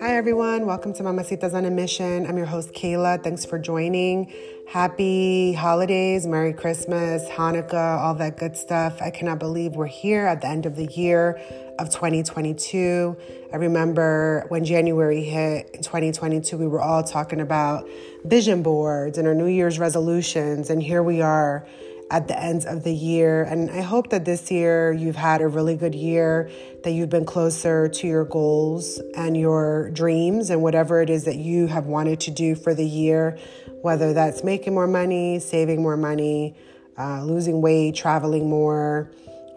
Hi, 0.00 0.16
everyone. 0.16 0.64
Welcome 0.64 0.94
to 0.94 1.02
Mamacitas 1.02 1.52
on 1.52 1.66
a 1.66 1.70
Mission. 1.70 2.26
I'm 2.26 2.38
your 2.38 2.46
host, 2.46 2.72
Kayla. 2.72 3.22
Thanks 3.22 3.44
for 3.44 3.58
joining. 3.58 4.32
Happy 4.66 5.52
holidays, 5.52 6.26
Merry 6.26 6.54
Christmas, 6.54 7.28
Hanukkah, 7.28 7.98
all 7.98 8.14
that 8.14 8.38
good 8.38 8.56
stuff. 8.56 9.02
I 9.02 9.10
cannot 9.10 9.38
believe 9.40 9.76
we're 9.76 9.84
here 9.84 10.24
at 10.24 10.40
the 10.40 10.48
end 10.48 10.64
of 10.64 10.74
the 10.74 10.86
year 10.86 11.38
of 11.78 11.90
2022. 11.90 13.14
I 13.52 13.56
remember 13.56 14.46
when 14.48 14.64
January 14.64 15.22
hit 15.22 15.68
in 15.74 15.82
2022, 15.82 16.56
we 16.56 16.66
were 16.66 16.80
all 16.80 17.04
talking 17.04 17.42
about 17.42 17.86
vision 18.24 18.62
boards 18.62 19.18
and 19.18 19.28
our 19.28 19.34
New 19.34 19.48
Year's 19.48 19.78
resolutions. 19.78 20.70
And 20.70 20.82
here 20.82 21.02
we 21.02 21.20
are 21.20 21.66
at 22.10 22.26
the 22.26 22.38
end 22.38 22.66
of 22.66 22.82
the 22.82 22.92
year. 22.92 23.44
And 23.44 23.70
I 23.70 23.82
hope 23.82 24.10
that 24.10 24.24
this 24.24 24.50
year 24.50 24.92
you've 24.92 25.16
had 25.16 25.40
a 25.40 25.48
really 25.48 25.76
good 25.76 25.94
year, 25.94 26.50
that 26.82 26.90
you've 26.90 27.08
been 27.08 27.24
closer 27.24 27.88
to 27.88 28.06
your 28.06 28.24
goals 28.24 29.00
and 29.14 29.36
your 29.36 29.90
dreams 29.92 30.50
and 30.50 30.60
whatever 30.60 31.00
it 31.00 31.08
is 31.08 31.24
that 31.24 31.36
you 31.36 31.68
have 31.68 31.86
wanted 31.86 32.20
to 32.20 32.30
do 32.32 32.56
for 32.56 32.74
the 32.74 32.84
year, 32.84 33.38
whether 33.82 34.12
that's 34.12 34.42
making 34.42 34.74
more 34.74 34.88
money, 34.88 35.38
saving 35.38 35.82
more 35.82 35.96
money, 35.96 36.56
uh, 36.98 37.22
losing 37.24 37.62
weight, 37.62 37.94
traveling 37.94 38.48
more. 38.48 39.10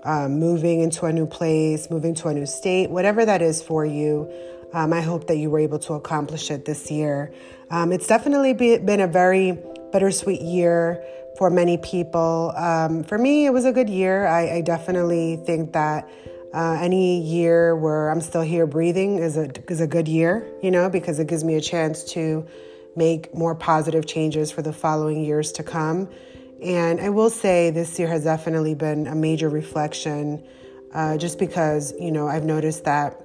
Um, 0.05 0.37
moving 0.37 0.81
into 0.81 1.05
a 1.05 1.13
new 1.13 1.25
place, 1.25 1.89
moving 1.89 2.13
to 2.15 2.27
a 2.27 2.33
new 2.33 2.45
state, 2.45 2.89
whatever 2.89 3.23
that 3.23 3.41
is 3.41 3.63
for 3.63 3.85
you. 3.85 4.29
Um, 4.73 4.91
I 4.91 4.99
hope 4.99 5.27
that 5.27 5.37
you 5.37 5.49
were 5.49 5.59
able 5.59 5.79
to 5.79 5.93
accomplish 5.93 6.51
it 6.51 6.65
this 6.65 6.91
year. 6.91 7.33
Um, 7.69 7.93
it's 7.93 8.07
definitely 8.07 8.53
be, 8.53 8.79
been 8.79 8.99
a 8.99 9.07
very 9.07 9.57
bittersweet 9.93 10.41
year 10.41 11.01
for 11.43 11.49
many 11.49 11.77
people. 11.77 12.53
Um, 12.55 13.03
for 13.03 13.17
me, 13.17 13.45
it 13.45 13.49
was 13.49 13.65
a 13.65 13.73
good 13.73 13.89
year. 13.89 14.25
I, 14.25 14.49
I 14.49 14.61
definitely 14.61 15.35
think 15.45 15.73
that 15.73 16.09
uh, 16.53 16.77
any 16.79 17.19
year 17.19 17.75
where 17.75 18.09
I'm 18.09 18.21
still 18.21 18.43
here 18.43 18.65
breathing 18.65 19.17
is 19.17 19.35
a 19.35 19.51
is 19.69 19.81
a 19.81 19.87
good 19.87 20.07
year, 20.07 20.49
you 20.61 20.71
know, 20.71 20.89
because 20.89 21.19
it 21.19 21.27
gives 21.27 21.43
me 21.43 21.55
a 21.55 21.59
chance 21.59 22.05
to 22.13 22.47
make 22.95 23.35
more 23.35 23.55
positive 23.55 24.05
changes 24.05 24.51
for 24.51 24.61
the 24.61 24.71
following 24.71 25.25
years 25.25 25.51
to 25.51 25.63
come. 25.63 26.07
And 26.63 27.01
I 27.01 27.09
will 27.09 27.29
say 27.29 27.71
this 27.71 27.99
year 27.99 28.07
has 28.07 28.23
definitely 28.23 28.73
been 28.73 29.05
a 29.07 29.15
major 29.15 29.49
reflection, 29.49 30.47
uh, 30.93 31.17
just 31.17 31.39
because 31.39 31.93
you 31.99 32.13
know 32.13 32.25
I've 32.25 32.45
noticed 32.45 32.85
that 32.85 33.21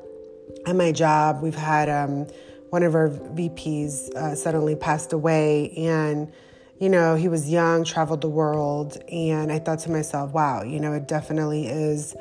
at 0.66 0.74
my 0.74 0.90
job 0.90 1.40
we've 1.40 1.54
had 1.54 1.88
um, 1.88 2.26
one 2.70 2.82
of 2.82 2.96
our 2.96 3.10
VPs 3.10 4.12
uh, 4.16 4.34
suddenly 4.34 4.74
passed 4.74 5.12
away 5.12 5.72
and 5.76 6.32
you 6.78 6.88
know, 6.88 7.16
he 7.16 7.28
was 7.28 7.50
young, 7.50 7.84
traveled 7.84 8.20
the 8.20 8.28
world, 8.28 9.02
and 9.10 9.50
I 9.50 9.58
thought 9.58 9.80
to 9.80 9.90
myself, 9.90 10.32
wow, 10.32 10.62
you 10.62 10.78
know, 10.78 10.92
it 10.92 11.08
definitely 11.08 11.66
is 11.66 12.14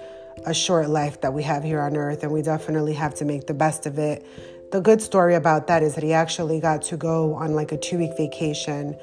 a 0.45 0.53
short 0.53 0.89
life 0.89 1.22
that 1.22 1.33
we 1.33 1.44
have 1.44 1.64
here 1.64 1.80
on 1.80 1.95
earth, 1.95 2.23
and 2.23 2.31
we 2.31 2.41
definitely 2.41 2.94
have 2.94 3.14
to 3.16 3.25
make 3.25 3.45
the 3.45 3.53
best 3.53 3.86
of 3.86 3.99
it. 3.99 4.25
The 4.72 4.81
good 4.81 5.02
story 5.02 5.36
about 5.36 5.67
that 5.67 5.83
is 5.83 5.95
that 5.95 6.03
he 6.03 6.11
actually 6.11 6.59
got 6.59 6.81
to 6.83 6.97
go 6.97 7.36
on 7.36 7.53
like 7.53 7.72
a 7.72 7.77
two 7.77 7.99
week 7.99 8.17
vacation 8.17 8.97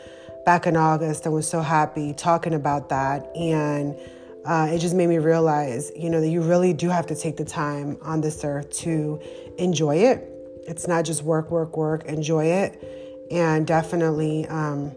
back 0.45 0.67
in 0.67 0.77
August 0.77 1.25
and 1.25 1.35
was 1.35 1.49
so 1.49 1.61
happy 1.61 2.13
talking 2.13 2.53
about 2.53 2.91
that. 2.91 3.35
And 3.35 3.97
uh, 4.45 4.69
it 4.71 4.79
just 4.79 4.95
made 4.95 5.07
me 5.07 5.19
realize, 5.19 5.91
you 5.97 6.11
know, 6.11 6.21
that 6.21 6.29
you 6.29 6.43
really 6.43 6.75
do 6.75 6.91
have 6.91 7.07
to 7.07 7.15
take 7.15 7.39
the 7.39 7.47
time 7.47 7.97
on 8.03 8.21
this 8.21 8.45
earth 8.45 8.71
to 8.81 9.21
enjoy 9.57 9.97
it. 9.97 10.29
It's 10.67 10.87
not 10.87 11.05
just 11.07 11.23
work, 11.23 11.51
work, 11.51 11.77
work, 11.77 12.05
enjoy 12.05 12.47
it. 12.47 13.27
And 13.31 13.67
definitely, 13.67 14.47
um, 14.49 14.93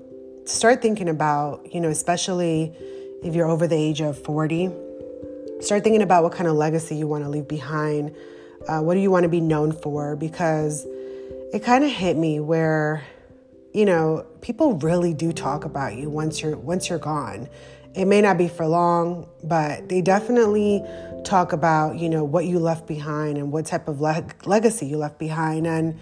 start 0.48 0.82
thinking 0.82 1.10
about, 1.10 1.74
you 1.74 1.82
know, 1.82 1.90
especially 1.90 2.74
if 3.24 3.36
you're 3.36 3.48
over 3.48 3.68
the 3.68 3.76
age 3.76 4.02
of 4.02 4.18
40, 4.24 4.72
start 5.60 5.84
thinking 5.84 6.02
about 6.02 6.24
what 6.24 6.32
kind 6.32 6.48
of 6.48 6.56
legacy 6.56 6.96
you 6.96 7.08
want 7.08 7.24
to 7.24 7.30
leave 7.30 7.48
behind. 7.48 8.16
Uh, 8.68 8.80
what 8.80 8.94
do 8.94 9.00
you 9.00 9.12
want 9.12 9.24
to 9.24 9.30
be 9.30 9.42
known 9.42 9.72
for? 9.72 10.16
Because 10.16 10.86
it 11.54 11.64
kind 11.64 11.84
of 11.84 11.92
hit 11.92 12.18
me 12.18 12.40
where, 12.40 13.04
you 13.74 13.86
know, 13.86 14.26
people 14.42 14.76
really 14.76 15.14
do 15.14 15.32
talk 15.32 15.66
about 15.66 15.96
you 15.96 16.10
once 16.10 16.42
you're 16.42 16.58
once 16.58 16.90
you're 16.90 17.00
gone. 17.00 17.48
It 17.94 18.06
may 18.06 18.22
not 18.22 18.38
be 18.38 18.48
for 18.48 18.68
long, 18.68 19.28
but 19.44 19.90
they 19.90 20.02
definitely 20.02 20.84
talk 21.24 21.54
about, 21.54 21.98
you 21.98 22.10
know, 22.10 22.24
what 22.24 22.46
you 22.46 22.60
left 22.60 22.88
behind 22.88 23.38
and 23.38 23.52
what 23.52 23.66
type 23.66 23.88
of 23.88 24.02
leg- 24.02 24.36
legacy 24.46 24.86
you 24.86 24.98
left 24.98 25.20
behind. 25.20 25.68
And 25.68 26.00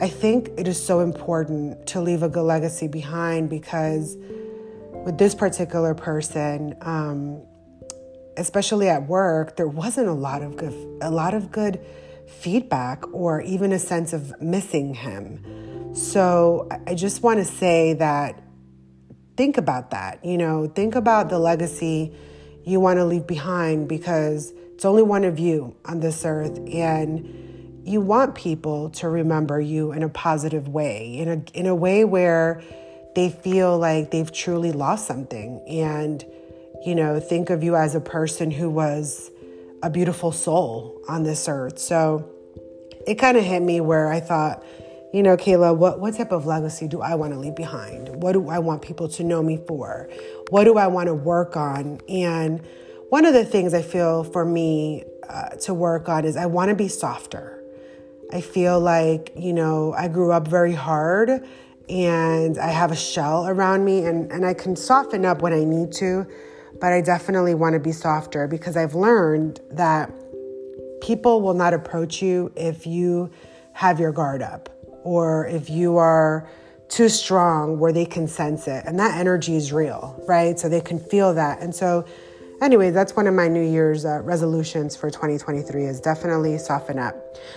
I 0.00 0.08
think 0.08 0.50
it 0.56 0.68
is 0.68 0.82
so 0.82 1.00
important 1.00 1.86
to 1.88 2.00
leave 2.00 2.22
a 2.22 2.28
good 2.28 2.42
legacy 2.42 2.88
behind 2.88 3.50
because 3.50 4.16
with 5.04 5.18
this 5.18 5.34
particular 5.34 5.94
person, 5.94 6.76
um, 6.82 7.42
especially 8.36 8.88
at 8.88 9.08
work, 9.08 9.56
there 9.56 9.68
wasn't 9.68 10.08
a 10.08 10.12
lot 10.12 10.42
of 10.42 10.56
good, 10.56 10.74
a 11.02 11.10
lot 11.10 11.34
of 11.34 11.50
good 11.50 11.80
feedback 12.28 13.02
or 13.12 13.40
even 13.40 13.72
a 13.72 13.78
sense 13.78 14.12
of 14.12 14.40
missing 14.40 14.94
him. 14.94 15.94
So 15.94 16.68
I 16.86 16.94
just 16.94 17.22
want 17.22 17.38
to 17.38 17.44
say 17.44 17.94
that 17.94 18.42
think 19.36 19.56
about 19.56 19.90
that. 19.90 20.24
You 20.24 20.36
know, 20.36 20.66
think 20.66 20.94
about 20.94 21.30
the 21.30 21.38
legacy 21.38 22.14
you 22.68 22.80
want 22.80 22.98
to 22.98 23.04
leave 23.04 23.26
behind 23.26 23.88
because 23.88 24.52
it's 24.74 24.84
only 24.84 25.02
one 25.02 25.24
of 25.24 25.38
you 25.38 25.74
on 25.84 26.00
this 26.00 26.24
earth 26.24 26.58
and 26.72 27.82
you 27.84 28.00
want 28.00 28.34
people 28.34 28.90
to 28.90 29.08
remember 29.08 29.60
you 29.60 29.92
in 29.92 30.02
a 30.02 30.08
positive 30.08 30.68
way, 30.68 31.16
in 31.18 31.28
a 31.28 31.58
in 31.58 31.66
a 31.66 31.74
way 31.74 32.04
where 32.04 32.62
they 33.14 33.30
feel 33.30 33.78
like 33.78 34.10
they've 34.10 34.32
truly 34.32 34.72
lost 34.72 35.06
something 35.06 35.62
and 35.68 36.24
you 36.84 36.94
know, 36.94 37.18
think 37.18 37.50
of 37.50 37.62
you 37.62 37.76
as 37.76 37.94
a 37.94 38.00
person 38.00 38.50
who 38.50 38.70
was 38.70 39.30
a 39.82 39.90
beautiful 39.90 40.32
soul 40.32 41.00
on 41.08 41.22
this 41.22 41.48
earth. 41.48 41.78
So 41.78 42.30
it 43.06 43.16
kind 43.16 43.36
of 43.36 43.44
hit 43.44 43.62
me 43.62 43.80
where 43.80 44.08
I 44.08 44.20
thought, 44.20 44.64
you 45.12 45.22
know, 45.22 45.36
Kayla, 45.36 45.74
what, 45.74 46.00
what 46.00 46.14
type 46.14 46.32
of 46.32 46.44
legacy 46.44 46.86
do 46.86 47.00
I 47.00 47.14
want 47.14 47.32
to 47.32 47.38
leave 47.38 47.56
behind? 47.56 48.22
What 48.22 48.32
do 48.32 48.50
I 48.50 48.58
want 48.58 48.82
people 48.82 49.08
to 49.08 49.24
know 49.24 49.42
me 49.42 49.58
for? 49.66 50.08
What 50.50 50.64
do 50.64 50.76
I 50.76 50.86
want 50.86 51.06
to 51.06 51.14
work 51.14 51.56
on? 51.56 52.00
And 52.08 52.62
one 53.08 53.24
of 53.24 53.32
the 53.32 53.44
things 53.44 53.72
I 53.72 53.80
feel 53.80 54.22
for 54.22 54.44
me 54.44 55.04
uh, 55.28 55.50
to 55.62 55.72
work 55.72 56.10
on 56.10 56.26
is 56.26 56.36
I 56.36 56.44
want 56.44 56.68
to 56.68 56.74
be 56.74 56.88
softer. 56.88 57.62
I 58.30 58.42
feel 58.42 58.78
like, 58.78 59.32
you 59.34 59.54
know, 59.54 59.94
I 59.94 60.08
grew 60.08 60.30
up 60.30 60.46
very 60.46 60.74
hard 60.74 61.42
and 61.88 62.58
I 62.58 62.68
have 62.68 62.92
a 62.92 62.96
shell 62.96 63.48
around 63.48 63.86
me 63.86 64.04
and, 64.04 64.30
and 64.30 64.44
I 64.44 64.52
can 64.52 64.76
soften 64.76 65.24
up 65.24 65.40
when 65.40 65.54
I 65.54 65.64
need 65.64 65.90
to, 65.92 66.26
but 66.82 66.92
I 66.92 67.00
definitely 67.00 67.54
want 67.54 67.72
to 67.72 67.80
be 67.80 67.92
softer 67.92 68.46
because 68.46 68.76
I've 68.76 68.94
learned 68.94 69.60
that 69.70 70.12
people 71.00 71.40
will 71.40 71.54
not 71.54 71.72
approach 71.72 72.20
you 72.20 72.52
if 72.56 72.86
you 72.86 73.30
have 73.72 73.98
your 73.98 74.12
guard 74.12 74.42
up 74.42 74.77
or 75.04 75.46
if 75.46 75.70
you 75.70 75.96
are 75.96 76.48
too 76.88 77.08
strong 77.08 77.78
where 77.78 77.92
they 77.92 78.06
can 78.06 78.26
sense 78.26 78.66
it. 78.66 78.84
And 78.86 78.98
that 78.98 79.18
energy 79.18 79.56
is 79.56 79.72
real, 79.72 80.20
right? 80.26 80.58
So 80.58 80.68
they 80.68 80.80
can 80.80 80.98
feel 80.98 81.34
that. 81.34 81.60
And 81.60 81.74
so 81.74 82.06
anyway, 82.62 82.90
that's 82.90 83.14
one 83.14 83.26
of 83.26 83.34
my 83.34 83.48
New 83.48 83.62
Year's 83.62 84.04
uh, 84.04 84.20
resolutions 84.22 84.96
for 84.96 85.10
2023 85.10 85.84
is 85.84 86.00
definitely 86.00 86.56
soften 86.58 86.98
up. 86.98 87.14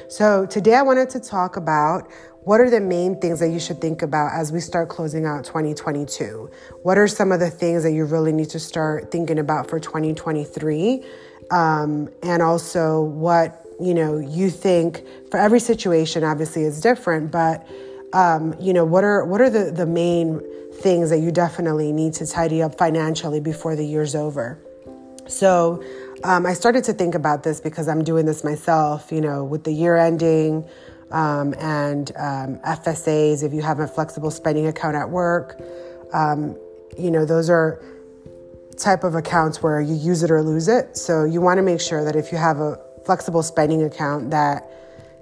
So 0.09 0.46
today 0.46 0.75
I 0.75 0.81
wanted 0.81 1.09
to 1.12 1.19
talk 1.19 1.56
about 1.56 2.12
what 2.44 2.59
are 2.59 2.69
the 2.69 2.81
main 2.81 3.19
things 3.22 3.40
that 3.40 3.50
you 3.50 3.59
should 3.59 3.80
think 3.80 4.01
about 4.01 4.31
as 4.34 4.51
we 4.51 4.59
start 4.59 4.90
closing 4.90 5.25
out 5.25 5.46
2022? 5.46 6.50
What 6.81 6.97
are 6.97 7.07
some 7.07 7.31
of 7.31 7.40
the 7.40 7.51
things 7.51 7.84
that 7.84 7.91
you 7.91 8.03
really 8.06 8.31
need 8.31 8.50
to 8.50 8.59
start 8.59 9.12
thinking 9.12 9.38
about 9.38 9.69
for 9.69 9.80
2023? 9.80 11.06
Um, 11.51 12.09
and 12.24 12.41
also 12.41 13.01
what 13.01 13.61
you 13.81 13.94
know 13.94 14.18
you 14.18 14.50
think 14.50 15.03
for 15.30 15.38
every 15.38 15.59
situation 15.59 16.24
obviously 16.24 16.64
is 16.64 16.80
different 16.81 17.31
but 17.31 17.68
um, 18.14 18.53
you 18.59 18.74
know 18.74 18.86
what 18.86 19.03
are 19.03 19.25
what 19.25 19.42
are 19.42 19.50
the, 19.50 19.72
the 19.72 19.86
main 19.86 20.42
things 20.81 21.09
that 21.09 21.19
you 21.19 21.31
definitely 21.31 21.92
need 21.92 22.14
to 22.14 22.25
tidy 22.25 22.62
up 22.62 22.78
financially 22.78 23.40
before 23.40 23.75
the 23.75 23.86
year's 23.86 24.16
over 24.16 24.59
so 25.28 25.84
um, 26.24 26.46
I 26.46 26.53
started 26.53 26.84
to 26.86 26.94
think 26.94 27.16
about 27.16 27.44
this 27.44 27.59
because 27.59 27.88
I'm 27.88 28.03
doing 28.03 28.25
this 28.25 28.44
myself, 28.44 29.12
you 29.12 29.22
know, 29.22 29.44
with 29.44 29.63
the 29.63 29.72
year 29.72 29.98
ending 29.98 30.68
um, 31.12 31.54
and 31.56 32.12
um, 32.16 32.57
FSAs, 32.60 33.44
if 33.44 33.54
you 33.54 33.62
have 33.62 33.80
a 33.80 33.88
flexible 33.88 34.31
spending 34.31 34.68
account 34.68 34.95
at 34.95 35.10
work, 35.10 35.60
um, 36.13 36.56
you 36.98 37.10
know, 37.10 37.25
those 37.25 37.50
are 37.50 37.83
type 38.78 39.04
of 39.04 39.16
accounts 39.16 39.62
where 39.62 39.81
you 39.81 39.95
use 39.95 40.24
it 40.24 40.31
or 40.31 40.42
lose 40.42 40.68
it. 40.68 40.98
So 40.98 41.24
you 41.24 41.42
want 41.42 41.57
to 41.57 41.62
make 41.63 41.81
sure 41.81 42.04
that 42.04 42.16
if 42.16 42.31
you 42.31 42.38
have 42.38 42.60
a 42.60 42.80
flexible 43.06 43.44
spending 43.44 43.83
account 43.83 44.31
that 44.31 44.69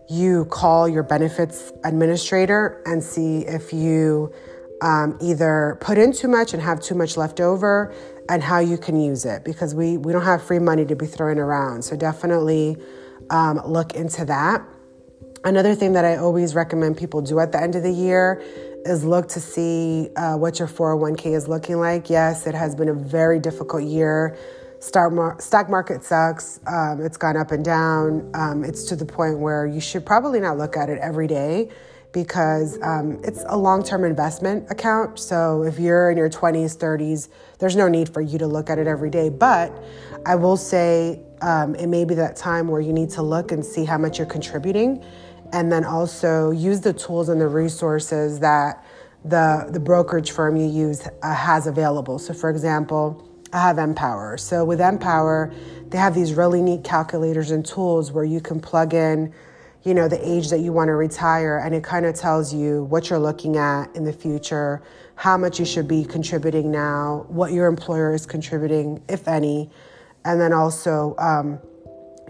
you 0.10 0.46
call 0.46 0.88
your 0.88 1.04
benefits 1.04 1.72
administrator 1.84 2.82
and 2.86 3.04
see 3.04 3.46
if 3.46 3.72
you 3.72 4.34
um, 4.82 5.18
either 5.22 5.78
put 5.82 5.98
in 5.98 6.12
too 6.12 6.28
much 6.28 6.54
and 6.54 6.62
have 6.64 6.82
too 6.82 6.96
much 6.96 7.16
left 7.16 7.40
over 7.40 7.94
and 8.30 8.42
how 8.42 8.60
you 8.60 8.78
can 8.78 9.00
use 9.00 9.26
it 9.26 9.44
because 9.44 9.76
we, 9.76 9.98
we 9.98 10.12
don't 10.14 10.24
have 10.24 10.42
free 10.42 10.60
money 10.60 10.86
to 10.86 10.96
be 10.96 11.06
throwing 11.06 11.38
around. 11.38 11.84
So 11.84 11.96
definitely 11.96 12.78
um, 13.30 13.62
look 13.66 13.96
into 13.96 14.26
that. 14.26 14.66
Another 15.44 15.76
thing 15.76 15.94
that 15.94 16.06
I 16.06 16.18
always 16.18 16.56
recommend 16.56 16.98
people 16.98 17.22
do 17.22 17.40
at 17.40 17.52
the 17.52 17.62
end 17.62 17.76
of 17.76 17.84
the 17.84 17.92
year 17.92 18.42
is 18.86 19.04
look 19.04 19.28
to 19.30 19.40
see 19.40 20.10
uh, 20.16 20.36
what 20.36 20.60
your 20.60 20.68
401k 20.68 21.36
is 21.36 21.48
looking 21.48 21.78
like. 21.78 22.10
Yes, 22.10 22.48
it 22.48 22.56
has 22.56 22.76
been 22.76 22.90
a 22.90 22.94
very 22.94 23.40
difficult 23.40 23.84
year 23.84 24.38
Stock, 24.80 25.12
mar- 25.12 25.36
stock 25.40 25.70
market 25.70 26.04
sucks. 26.06 26.62
Um, 26.66 27.02
it's 27.02 27.18
gone 27.18 27.36
up 27.36 27.52
and 27.52 27.66
down. 27.66 28.32
Um, 28.34 28.64
it's 28.64 28.86
to 28.86 28.96
the 28.96 29.06
point 29.06 29.38
where 29.38 29.66
you 29.66 29.82
should 29.82 30.06
probably 30.06 30.40
not 30.40 30.58
look 30.58 30.78
at 30.78 30.90
it 30.90 31.00
every 31.00 31.28
day 31.28 31.70
because 32.14 32.80
um, 32.82 33.20
it's 33.24 33.44
a 33.48 33.58
long 33.58 33.84
term 33.84 34.06
investment 34.06 34.72
account. 34.72 35.20
So 35.20 35.64
if 35.64 35.80
you're 35.80 36.12
in 36.12 36.18
your 36.18 36.30
20s, 36.30 36.78
30s, 36.78 37.28
there's 37.60 37.76
no 37.76 37.90
need 37.90 38.08
for 38.08 38.22
you 38.22 38.40
to 38.40 38.48
look 38.48 38.70
at 38.70 38.80
it 38.80 38.88
every 38.88 39.10
day. 39.10 39.30
But 39.30 39.72
I 40.26 40.36
will 40.36 40.58
say 40.58 41.22
um, 41.42 41.76
it 41.76 41.88
may 41.88 42.06
be 42.06 42.16
that 42.16 42.38
time 42.38 42.70
where 42.70 42.82
you 42.82 42.94
need 42.94 43.10
to 43.12 43.22
look 43.22 43.52
and 43.52 43.66
see 43.66 43.84
how 43.84 43.98
much 43.98 44.18
you're 44.18 44.28
contributing. 44.28 45.04
And 45.52 45.72
then 45.72 45.84
also 45.84 46.52
use 46.52 46.80
the 46.80 46.94
tools 46.94 47.28
and 47.28 47.42
the 47.42 47.48
resources 47.48 48.40
that 48.40 48.86
the, 49.26 49.68
the 49.72 49.80
brokerage 49.80 50.32
firm 50.32 50.56
you 50.56 50.68
use 50.68 51.06
uh, 51.22 51.36
has 51.36 51.68
available. 51.68 52.18
So, 52.18 52.34
for 52.34 52.50
example, 52.50 53.29
I 53.52 53.62
have 53.62 53.78
Empower. 53.78 54.38
So 54.38 54.64
with 54.64 54.80
Empower, 54.80 55.52
they 55.90 55.98
have 55.98 56.14
these 56.14 56.34
really 56.34 56.62
neat 56.62 56.84
calculators 56.84 57.52
and 57.52 57.66
tools 57.66 58.12
where 58.12 58.24
you 58.24 58.42
can 58.42 58.60
plug 58.60 58.94
in, 58.94 59.34
you 59.84 59.94
know, 59.94 60.08
the 60.08 60.20
age 60.28 60.50
that 60.50 60.60
you 60.60 60.72
want 60.72 60.90
to 60.90 60.96
retire 60.96 61.58
and 61.58 61.74
it 61.74 61.84
kind 61.84 62.06
of 62.06 62.16
tells 62.16 62.54
you 62.54 62.84
what 62.86 63.10
you're 63.10 63.20
looking 63.20 63.58
at 63.58 63.96
in 63.96 64.04
the 64.04 64.14
future, 64.14 64.84
how 65.16 65.38
much 65.38 65.60
you 65.60 65.66
should 65.66 65.88
be 65.88 66.04
contributing 66.04 66.70
now, 66.70 67.26
what 67.28 67.52
your 67.52 67.68
employer 67.68 68.14
is 68.14 68.26
contributing, 68.26 69.02
if 69.10 69.28
any, 69.28 69.70
and 70.26 70.40
then 70.40 70.54
also, 70.54 71.16
um, 71.18 71.60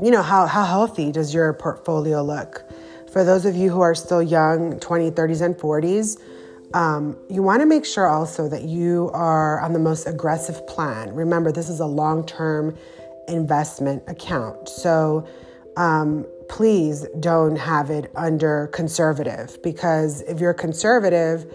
you 0.02 0.12
know, 0.12 0.22
how, 0.22 0.46
how 0.46 0.64
healthy 0.64 1.12
does 1.12 1.34
your 1.34 1.52
portfolio 1.54 2.24
look? 2.24 2.64
For 3.12 3.24
those 3.24 3.46
of 3.46 3.56
you 3.56 3.72
who 3.72 3.82
are 3.82 3.96
still 3.96 4.22
young, 4.22 4.80
20, 4.80 5.12
30s, 5.12 5.42
and 5.42 5.56
40s, 5.56 6.22
um, 6.74 7.18
you 7.30 7.42
want 7.42 7.62
to 7.62 7.66
make 7.66 7.86
sure 7.86 8.08
also 8.08 8.48
that 8.50 8.64
you 8.64 9.10
are 9.14 9.60
on 9.62 9.74
the 9.74 9.80
most 9.80 10.08
aggressive 10.08 10.66
plan. 10.68 11.14
Remember, 11.14 11.52
this 11.52 11.70
is 11.70 11.80
a 11.80 11.86
long 11.86 12.26
term 12.26 12.78
investment 13.28 14.04
account. 14.08 14.70
So 14.70 15.28
um, 15.78 16.26
please 16.50 17.08
don't 17.20 17.56
have 17.56 17.90
it 17.90 18.12
under 18.16 18.68
conservative 18.68 19.62
because 19.64 20.22
if 20.24 20.40
you're 20.40 20.54
conservative, 20.54 21.52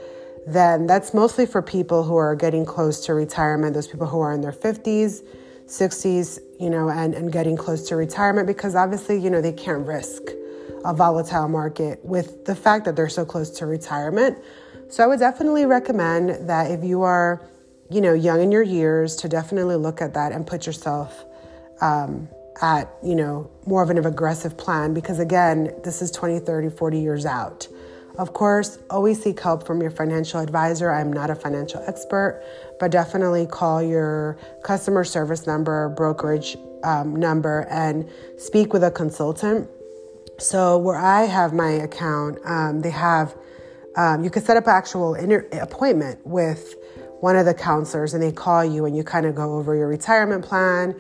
then 0.47 0.87
that's 0.87 1.15
mostly 1.15 1.47
for 1.47 1.63
people 1.63 2.05
who 2.05 2.17
are 2.17 2.35
getting 2.35 2.65
close 2.65 3.05
to 3.07 3.15
retirement, 3.15 3.75
those 3.75 3.89
people 3.89 4.07
who 4.07 4.21
are 4.21 4.33
in 4.33 4.41
their 4.41 4.53
50s, 4.53 5.23
60s, 5.67 6.39
you 6.61 6.71
know, 6.71 6.91
and, 6.91 7.15
and 7.15 7.33
getting 7.33 7.57
close 7.57 7.89
to 7.89 7.97
retirement 7.97 8.47
because 8.47 8.75
obviously, 8.75 9.19
you 9.19 9.31
know, 9.31 9.41
they 9.41 9.53
can't 9.53 9.87
risk 9.87 10.23
a 10.85 10.93
volatile 10.93 11.49
market 11.49 12.05
with 12.05 12.45
the 12.45 12.55
fact 12.55 12.85
that 12.85 12.95
they're 12.95 13.09
so 13.09 13.25
close 13.25 13.51
to 13.51 13.67
retirement. 13.67 14.39
So 14.89 15.03
I 15.03 15.07
would 15.07 15.19
definitely 15.19 15.67
recommend 15.67 16.49
that 16.49 16.71
if 16.71 16.85
you 16.85 17.03
are, 17.03 17.43
you 17.91 18.01
know, 18.01 18.13
young 18.13 18.41
in 18.43 18.53
your 18.53 18.63
years, 18.63 19.17
to 19.17 19.29
definitely 19.29 19.77
look 19.77 20.01
at 20.01 20.15
that 20.15 20.33
and 20.33 20.47
put 20.47 20.67
yourself 20.67 21.25
um, 21.81 22.29
at, 22.63 22.89
you 23.03 23.15
know, 23.15 23.51
more 23.67 23.83
of 23.83 23.91
an 23.91 23.99
aggressive 24.05 24.57
plan 24.57 24.95
because 24.95 25.19
again, 25.19 25.75
this 25.83 26.01
is 26.01 26.11
20, 26.11 26.39
30, 26.41 26.71
40 26.71 26.99
years 26.99 27.27
out. 27.27 27.67
Of 28.17 28.33
course, 28.33 28.79
always 28.91 29.21
seek 29.21 29.41
help 29.41 29.67
from 29.67 29.81
your 29.81 29.91
financial 29.91 30.39
advisor. 30.39 30.93
I'm 30.93 31.13
not 31.13 31.31
a 31.31 31.35
financial 31.35 31.83
expert, 31.85 32.45
but 32.79 32.93
definitely 32.93 33.47
call 33.47 33.83
your 33.83 34.39
customer 34.63 35.03
service 35.03 35.49
number, 35.49 35.89
brokerage 35.89 36.57
um, 36.85 37.17
number, 37.17 37.67
and 37.71 38.09
speak 38.39 38.73
with 38.73 38.85
a 38.85 38.91
consultant. 38.91 39.69
So, 40.39 40.79
where 40.79 40.99
I 40.99 41.23
have 41.23 41.53
my 41.53 41.71
account, 41.71 42.39
um, 42.45 42.83
they 42.83 42.91
have 42.91 43.35
um, 43.97 44.25
you 44.25 44.31
can 44.31 44.43
set 44.43 44.57
up 44.57 44.65
an 44.65 44.71
actual 44.71 45.15
inter- 45.15 45.49
appointment 45.53 46.21
with 46.25 46.75
one 47.21 47.37
of 47.37 47.47
the 47.47 47.55
counselors 47.55 48.13
and 48.15 48.23
they 48.23 48.33
call 48.33 48.65
you 48.65 48.85
and 48.85 48.97
you 48.97 49.03
kind 49.03 49.27
of 49.27 49.35
go 49.35 49.55
over 49.55 49.75
your 49.75 49.89
retirement 49.89 50.45
plan 50.45 50.95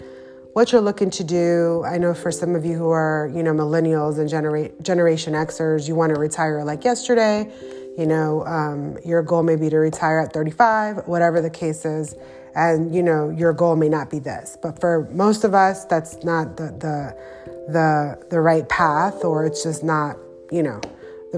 what 0.55 0.71
you're 0.71 0.81
looking 0.81 1.11
to 1.11 1.25
do. 1.25 1.83
I 1.85 1.99
know 1.99 2.15
for 2.15 2.31
some 2.31 2.55
of 2.55 2.65
you 2.65 2.79
who 2.79 2.89
are 2.89 3.31
you 3.35 3.43
know 3.43 3.53
millennials 3.53 4.19
and 4.19 4.29
genera- 4.29 4.71
generation 4.81 5.35
xers 5.35 5.89
you 5.89 5.95
want 5.95 6.15
to 6.15 6.21
retire 6.21 6.65
like 6.65 6.85
yesterday 6.85 7.53
you 7.99 8.07
know 8.07 8.47
um, 8.47 8.97
your 9.05 9.23
goal 9.23 9.43
may 9.43 9.57
be 9.57 9.69
to 9.69 9.77
retire 9.77 10.21
at 10.21 10.33
35 10.33 11.07
whatever 11.07 11.41
the 11.41 11.51
case 11.51 11.85
is 11.85 12.15
and 12.55 12.95
you 12.95 13.03
know 13.03 13.31
your 13.31 13.53
goal 13.53 13.77
may 13.77 13.89
not 13.89 14.11
be 14.11 14.21
this. 14.21 14.57
But 14.63 14.81
for 14.81 15.09
most 15.11 15.45
of 15.45 15.55
us 15.55 15.85
that's 15.85 16.23
not 16.25 16.57
the 16.57 16.71
the 16.71 17.35
the, 17.67 18.27
the 18.31 18.41
right 18.41 18.69
path 18.69 19.25
or 19.25 19.47
it's 19.47 19.63
just 19.63 19.83
not 19.83 20.17
you 20.51 20.63
know 20.63 20.81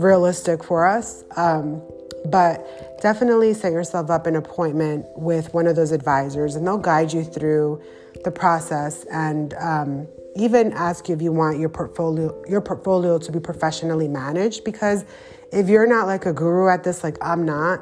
realistic 0.01 0.63
for 0.63 0.87
us. 0.87 1.25
Um, 1.37 1.83
but 2.31 3.01
definitely 3.01 3.55
set 3.55 3.73
yourself 3.73 4.11
up 4.11 4.27
an 4.27 4.37
appointment 4.37 5.07
with 5.17 5.53
one 5.55 5.67
of 5.67 5.77
those 5.77 5.93
advisors, 5.93 6.57
and 6.57 6.67
they'll 6.67 6.79
guide 6.79 7.13
you 7.13 7.25
through 7.25 7.81
the 8.25 8.31
process 8.31 9.05
and 9.05 9.55
um, 9.55 10.09
even 10.35 10.73
ask 10.73 11.09
you 11.09 11.15
if 11.15 11.23
you 11.23 11.33
want 11.33 11.59
your 11.59 11.69
portfolio 11.69 12.35
your 12.49 12.61
portfolio 12.61 13.19
to 13.19 13.33
be 13.33 13.41
professionally 13.41 14.09
managed. 14.09 14.65
Because 14.65 15.05
if 15.53 15.69
you're 15.69 15.87
not 15.87 16.07
like 16.07 16.27
a 16.27 16.33
guru 16.33 16.69
at 16.69 16.85
this, 16.85 17.05
like 17.05 17.17
I'm 17.21 17.45
not, 17.45 17.81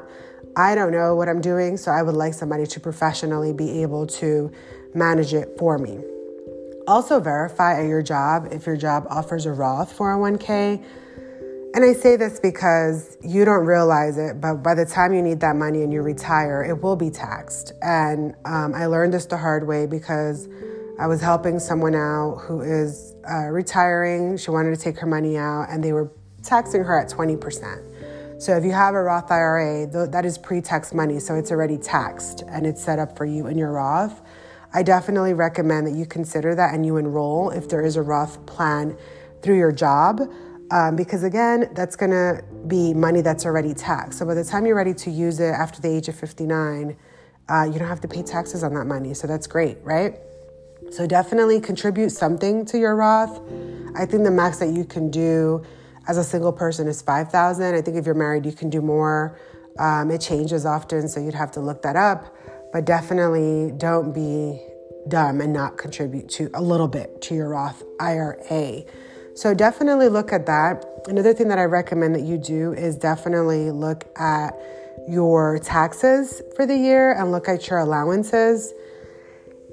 I 0.55 0.75
don't 0.75 0.91
know 0.91 1.15
what 1.15 1.27
I'm 1.27 1.41
doing, 1.41 1.77
so 1.77 1.91
I 1.91 2.01
would 2.01 2.15
like 2.15 2.33
somebody 2.33 2.65
to 2.67 2.79
professionally 2.79 3.53
be 3.53 3.81
able 3.81 4.07
to 4.07 4.51
manage 4.93 5.33
it 5.33 5.57
for 5.57 5.77
me. 5.77 5.99
Also, 6.87 7.19
verify 7.19 7.81
at 7.81 7.87
your 7.87 8.03
job 8.03 8.49
if 8.51 8.67
your 8.67 8.77
job 8.77 9.07
offers 9.09 9.47
a 9.47 9.51
Roth 9.51 9.97
401k 9.97 10.85
and 11.75 11.83
I 11.83 11.91
say 11.91 12.15
this 12.15 12.39
because 12.39 13.17
you 13.21 13.43
don't 13.43 13.65
realize 13.65 14.17
it, 14.17 14.39
but 14.39 14.63
by 14.63 14.75
the 14.75 14.85
time 14.85 15.13
you 15.13 15.21
need 15.21 15.41
that 15.41 15.57
money 15.57 15.83
and 15.83 15.91
you 15.91 16.01
retire, 16.01 16.63
it 16.63 16.81
will 16.81 16.95
be 16.95 17.09
taxed. 17.09 17.73
And 17.81 18.33
um, 18.45 18.73
I 18.73 18.85
learned 18.85 19.13
this 19.13 19.25
the 19.25 19.35
hard 19.35 19.67
way 19.67 19.85
because 19.85 20.47
I 20.97 21.07
was 21.07 21.19
helping 21.19 21.59
someone 21.59 21.93
out 21.93 22.37
who 22.37 22.61
is 22.61 23.13
uh, 23.29 23.49
retiring. 23.49 24.37
She 24.37 24.51
wanted 24.51 24.73
to 24.73 24.81
take 24.81 24.97
her 24.99 25.05
money 25.05 25.35
out, 25.35 25.67
and 25.69 25.83
they 25.83 25.91
were 25.91 26.13
taxing 26.43 26.81
her 26.81 26.97
at 26.97 27.09
20%. 27.09 28.41
So 28.41 28.55
if 28.55 28.63
you 28.63 28.71
have 28.71 28.95
a 28.95 29.03
Roth 29.03 29.29
IRA, 29.29 29.91
th- 29.91 30.11
that 30.11 30.23
is 30.23 30.37
pre 30.37 30.61
tax 30.61 30.93
money, 30.93 31.19
so 31.19 31.35
it's 31.35 31.51
already 31.51 31.77
taxed 31.77 32.43
and 32.47 32.65
it's 32.65 32.81
set 32.81 32.99
up 32.99 33.17
for 33.17 33.25
you 33.25 33.47
in 33.47 33.57
your 33.57 33.73
Roth. 33.73 34.21
I 34.73 34.81
definitely 34.81 35.33
recommend 35.33 35.87
that 35.87 35.93
you 35.93 36.05
consider 36.05 36.55
that 36.55 36.73
and 36.73 36.85
you 36.85 36.95
enroll 36.95 37.49
if 37.49 37.67
there 37.67 37.81
is 37.81 37.97
a 37.97 38.01
Roth 38.01 38.45
plan 38.45 38.97
through 39.41 39.57
your 39.57 39.73
job 39.73 40.21
um, 40.71 40.95
because 40.95 41.23
again, 41.23 41.69
that's 41.73 41.95
going 41.95 42.11
to 42.11 42.43
be 42.67 42.93
money 42.93 43.21
that's 43.21 43.45
already 43.45 43.73
taxed. 43.73 44.19
So 44.19 44.25
by 44.25 44.33
the 44.33 44.43
time 44.43 44.65
you're 44.65 44.75
ready 44.75 44.93
to 44.95 45.11
use 45.11 45.39
it 45.39 45.53
after 45.53 45.81
the 45.81 45.89
age 45.89 46.07
of 46.07 46.15
59, 46.15 46.95
uh, 47.47 47.69
you 47.71 47.77
don't 47.77 47.87
have 47.87 48.01
to 48.01 48.07
pay 48.07 48.23
taxes 48.23 48.63
on 48.63 48.73
that 48.73 48.85
money. 48.85 49.13
So 49.13 49.27
that's 49.27 49.47
great, 49.47 49.77
right? 49.83 50.15
So 50.91 51.05
definitely 51.05 51.59
contribute 51.59 52.11
something 52.11 52.65
to 52.65 52.77
your 52.77 52.95
Roth. 52.95 53.39
I 53.95 54.05
think 54.05 54.23
the 54.23 54.31
max 54.31 54.57
that 54.57 54.69
you 54.69 54.85
can 54.85 55.11
do 55.11 55.63
as 56.07 56.17
a 56.17 56.23
single 56.23 56.53
person 56.53 56.87
is 56.87 57.01
5,000. 57.01 57.75
I 57.75 57.81
think 57.81 57.97
if 57.97 58.05
you're 58.05 58.15
married, 58.15 58.45
you 58.45 58.51
can 58.51 58.69
do 58.69 58.81
more. 58.81 59.39
Um, 59.79 60.11
it 60.11 60.21
changes 60.21 60.65
often, 60.65 61.07
so 61.07 61.19
you'd 61.19 61.33
have 61.33 61.51
to 61.51 61.59
look 61.59 61.81
that 61.83 61.95
up. 61.95 62.35
But 62.71 62.85
definitely 62.85 63.71
don't 63.77 64.13
be 64.13 64.61
dumb 65.07 65.41
and 65.41 65.53
not 65.53 65.77
contribute 65.77 66.29
to 66.29 66.49
a 66.53 66.61
little 66.61 66.87
bit 66.87 67.21
to 67.23 67.35
your 67.35 67.49
Roth 67.49 67.83
IRA. 67.99 68.83
So 69.35 69.53
definitely 69.53 70.07
look 70.07 70.31
at 70.31 70.45
that. 70.45 70.85
Another 71.07 71.33
thing 71.33 71.49
that 71.49 71.59
I 71.59 71.65
recommend 71.65 72.15
that 72.15 72.23
you 72.23 72.37
do 72.37 72.71
is 72.71 72.95
definitely 72.95 73.69
look 73.69 74.05
at 74.17 74.57
your 75.09 75.59
taxes 75.59 76.41
for 76.55 76.65
the 76.65 76.75
year 76.75 77.11
and 77.11 77.33
look 77.33 77.49
at 77.49 77.67
your 77.67 77.79
allowances. 77.79 78.73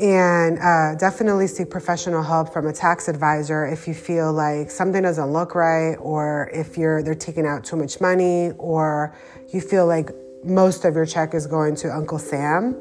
And 0.00 0.58
uh, 0.58 0.96
definitely 0.96 1.46
seek 1.46 1.70
professional 1.70 2.24
help 2.24 2.52
from 2.52 2.66
a 2.66 2.72
tax 2.72 3.06
advisor 3.06 3.64
if 3.64 3.86
you 3.86 3.94
feel 3.94 4.32
like 4.32 4.68
something 4.68 5.02
doesn't 5.02 5.32
look 5.32 5.54
right, 5.54 5.94
or 5.94 6.50
if 6.52 6.76
you're 6.76 7.04
they're 7.04 7.14
taking 7.14 7.46
out 7.46 7.62
too 7.62 7.76
much 7.76 8.00
money, 8.00 8.50
or 8.58 9.14
you 9.52 9.60
feel 9.60 9.86
like 9.86 10.10
most 10.42 10.84
of 10.84 10.96
your 10.96 11.06
check 11.06 11.34
is 11.34 11.46
going 11.46 11.76
to 11.76 11.94
Uncle 11.94 12.18
Sam. 12.18 12.74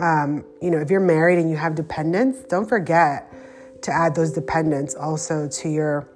Um, 0.00 0.44
you 0.60 0.70
know, 0.72 0.78
if 0.78 0.90
you're 0.90 1.00
married 1.00 1.38
and 1.38 1.48
you 1.48 1.56
have 1.56 1.76
dependents, 1.76 2.40
don't 2.48 2.68
forget 2.68 3.32
to 3.82 3.92
add 3.92 4.14
those 4.14 4.32
dependents 4.32 4.94
also 4.94 5.48
to 5.48 5.68
your 5.68 6.08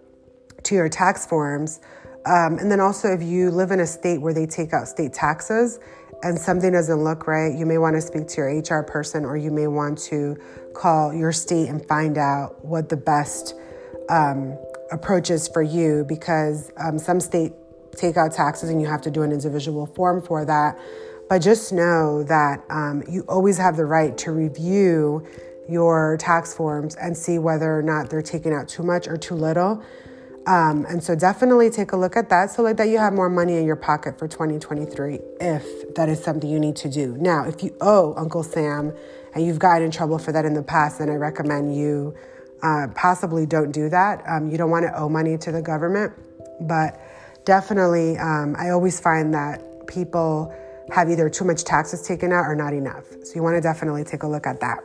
to 0.65 0.75
your 0.75 0.89
tax 0.89 1.27
forms. 1.27 1.81
Um, 2.25 2.59
and 2.59 2.71
then 2.71 2.81
also, 2.81 3.09
if 3.09 3.23
you 3.23 3.51
live 3.51 3.73
in 3.73 3.81
a 3.81 3.87
state 3.87 4.21
where 4.21 4.33
they 4.33 4.47
take 4.47 4.73
out 4.73 4.87
state 4.87 5.13
taxes 5.13 5.81
and 6.23 6.39
something 6.39 6.73
doesn't 6.73 7.03
look 7.03 7.27
right, 7.27 7.53
you 7.53 7.67
may 7.67 7.79
want 7.79 7.97
to 7.97 8.01
speak 8.01 8.29
to 8.29 8.37
your 8.37 8.61
HR 8.61 8.85
person 8.85 9.25
or 9.25 9.37
you 9.37 9.51
may 9.51 9.67
want 9.67 9.99
to 9.99 10.37
call 10.75 11.13
your 11.13 11.33
state 11.33 11.69
and 11.69 11.85
find 11.87 12.17
out 12.17 12.65
what 12.65 12.89
the 12.89 12.97
best 12.97 13.55
um, 14.09 14.57
approach 14.93 15.31
is 15.31 15.49
for 15.49 15.63
you 15.63 16.05
because 16.09 16.71
um, 16.77 16.99
some 16.99 17.19
state 17.19 17.53
take 17.97 18.17
out 18.17 18.33
taxes 18.33 18.71
and 18.71 18.81
you 18.81 18.87
have 18.87 19.03
to 19.03 19.11
do 19.11 19.23
an 19.23 19.33
individual 19.33 19.87
form 19.87 20.23
for 20.23 20.45
that. 20.45 20.79
But 21.29 21.41
just 21.41 21.73
know 21.73 22.23
that 22.25 22.63
um, 22.71 23.03
you 23.09 23.23
always 23.23 23.59
have 23.59 23.77
the 23.77 23.85
right 23.85 24.17
to 24.19 24.33
review 24.33 25.27
your 25.69 26.17
tax 26.19 26.55
forms 26.55 26.97
and 26.97 27.17
see 27.17 27.39
whether 27.39 27.79
or 27.79 27.83
not 27.83 28.11
they're 28.11 28.23
taking 28.23 28.53
out 28.53 28.69
too 28.69 28.83
much 28.83 29.07
or 29.07 29.17
too 29.17 29.35
little. 29.35 29.83
Um, 30.47 30.85
and 30.89 31.03
so 31.03 31.15
definitely 31.15 31.71
take 31.71 31.93
a 31.93 31.97
look 31.97 32.17
at 32.17 32.29
that 32.31 32.51
so 32.51 32.63
like 32.63 32.77
that 32.79 32.89
you 32.89 32.99
have 32.99 33.13
more 33.13 33.31
money 33.31 33.59
in 33.59 33.65
your 33.65 33.77
pocket 33.77 34.19
for 34.19 34.27
2023 34.27 35.21
if 35.41 35.95
that 35.95 36.09
is 36.09 36.23
something 36.23 36.51
you 36.51 36.59
need 36.59 36.75
to 36.77 36.91
do. 36.91 37.17
Now, 37.19 37.45
if 37.45 37.63
you 37.63 37.77
owe 37.81 38.15
Uncle 38.17 38.43
Sam 38.43 38.93
and 39.35 39.47
you've 39.47 39.61
gotten 39.61 39.85
in 39.85 39.91
trouble 39.93 40.19
for 40.19 40.33
that 40.33 40.45
in 40.45 40.55
the 40.55 40.63
past, 40.63 40.99
then 40.99 41.09
I 41.09 41.15
recommend 41.15 41.77
you 41.77 42.15
uh, 42.63 42.89
possibly 42.95 43.47
don't 43.47 43.71
do 43.71 43.89
that. 43.89 44.23
Um, 44.27 44.51
you 44.51 44.59
don't 44.59 44.71
want 44.71 44.85
to 44.85 44.97
owe 44.99 45.09
money 45.09 45.39
to 45.39 45.53
the 45.53 45.63
government, 45.63 46.13
but 46.61 47.01
definitely, 47.45 48.19
um, 48.19 48.57
I 48.59 48.71
always 48.71 49.01
find 49.01 49.35
that 49.35 49.87
people 49.87 50.55
have 50.93 51.09
either 51.09 51.29
too 51.29 51.45
much 51.45 51.65
taxes 51.65 52.03
taken 52.03 52.33
out 52.33 52.47
or 52.47 52.55
not 52.55 52.73
enough. 52.73 53.05
So 53.25 53.35
you 53.35 53.43
want 53.43 53.57
to 53.57 53.61
definitely 53.61 54.05
take 54.05 54.23
a 54.23 54.29
look 54.29 54.47
at 54.47 54.61
that. 54.61 54.83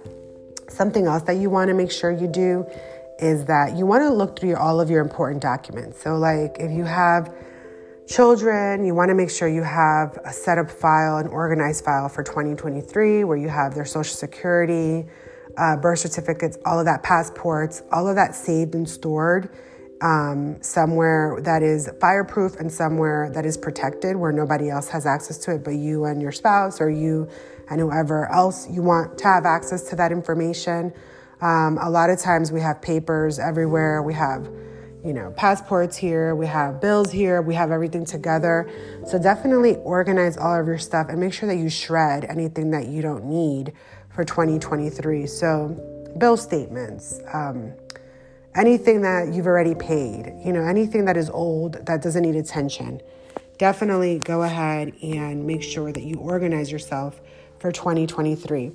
Something 0.69 1.05
else 1.05 1.23
that 1.23 1.37
you 1.37 1.49
want 1.49 1.69
to 1.69 1.73
make 1.73 1.91
sure 1.91 2.11
you 2.11 2.27
do 2.27 2.65
is 3.19 3.45
that 3.45 3.75
you 3.75 3.85
want 3.85 4.03
to 4.03 4.09
look 4.09 4.39
through 4.39 4.55
all 4.55 4.79
of 4.79 4.89
your 4.89 5.01
important 5.01 5.41
documents. 5.41 6.01
So, 6.01 6.17
like 6.17 6.57
if 6.59 6.71
you 6.71 6.83
have 6.83 7.33
children, 8.07 8.85
you 8.85 8.93
want 8.93 9.09
to 9.09 9.15
make 9.15 9.29
sure 9.29 9.47
you 9.47 9.63
have 9.63 10.17
a 10.23 10.31
setup 10.31 10.69
file, 10.69 11.17
an 11.17 11.27
organized 11.27 11.83
file 11.83 12.09
for 12.09 12.23
2023 12.23 13.23
where 13.23 13.37
you 13.37 13.49
have 13.49 13.73
their 13.73 13.85
social 13.85 14.15
security, 14.15 15.05
uh, 15.57 15.75
birth 15.77 15.99
certificates, 15.99 16.57
all 16.65 16.79
of 16.79 16.85
that, 16.85 17.03
passports, 17.03 17.83
all 17.91 18.07
of 18.07 18.15
that 18.15 18.35
saved 18.35 18.75
and 18.75 18.87
stored 18.87 19.49
um, 20.01 20.61
somewhere 20.61 21.39
that 21.41 21.63
is 21.63 21.89
fireproof 21.99 22.55
and 22.59 22.71
somewhere 22.71 23.31
that 23.33 23.45
is 23.45 23.57
protected 23.57 24.15
where 24.15 24.31
nobody 24.31 24.69
else 24.69 24.87
has 24.89 25.05
access 25.05 25.37
to 25.39 25.55
it 25.55 25.63
but 25.63 25.71
you 25.71 26.05
and 26.05 26.21
your 26.21 26.31
spouse 26.31 26.79
or 26.79 26.89
you 26.89 27.27
and 27.69 27.79
whoever 27.79 28.31
else 28.31 28.69
you 28.69 28.81
want 28.81 29.17
to 29.19 29.23
have 29.25 29.45
access 29.45 29.89
to 29.89 29.95
that 29.95 30.11
information. 30.11 30.93
Um, 31.41 31.77
a 31.79 31.89
lot 31.89 32.09
of 32.09 32.19
times 32.19 32.51
we 32.51 32.61
have 32.61 32.81
papers 32.81 33.39
everywhere. 33.39 34.01
We 34.01 34.13
have, 34.13 34.49
you 35.03 35.13
know, 35.13 35.31
passports 35.37 35.95
here, 35.95 36.35
we 36.35 36.47
have 36.47 36.81
bills 36.81 37.11
here, 37.11 37.41
we 37.41 37.53
have 37.53 37.71
everything 37.71 38.05
together. 38.05 38.69
So 39.05 39.19
definitely 39.19 39.75
organize 39.77 40.37
all 40.37 40.59
of 40.59 40.67
your 40.67 40.79
stuff 40.79 41.09
and 41.09 41.19
make 41.19 41.33
sure 41.33 41.47
that 41.47 41.57
you 41.57 41.69
shred 41.69 42.25
anything 42.25 42.71
that 42.71 42.87
you 42.87 43.01
don't 43.01 43.25
need 43.25 43.73
for 44.09 44.23
2023. 44.23 45.27
So 45.27 46.13
bill 46.17 46.37
statements, 46.37 47.19
um, 47.31 47.73
anything 48.55 49.01
that 49.01 49.33
you've 49.33 49.45
already 49.45 49.75
paid, 49.75 50.33
you 50.43 50.51
know, 50.51 50.63
anything 50.63 51.05
that 51.05 51.15
is 51.15 51.29
old 51.29 51.85
that 51.85 52.01
doesn't 52.01 52.23
need 52.23 52.35
attention. 52.35 53.01
Definitely 53.59 54.19
go 54.19 54.43
ahead 54.43 54.93
and 55.01 55.45
make 55.45 55.63
sure 55.63 55.91
that 55.91 56.03
you 56.03 56.15
organize 56.15 56.71
yourself 56.71 57.21
for 57.59 57.71
2023. 57.71 58.71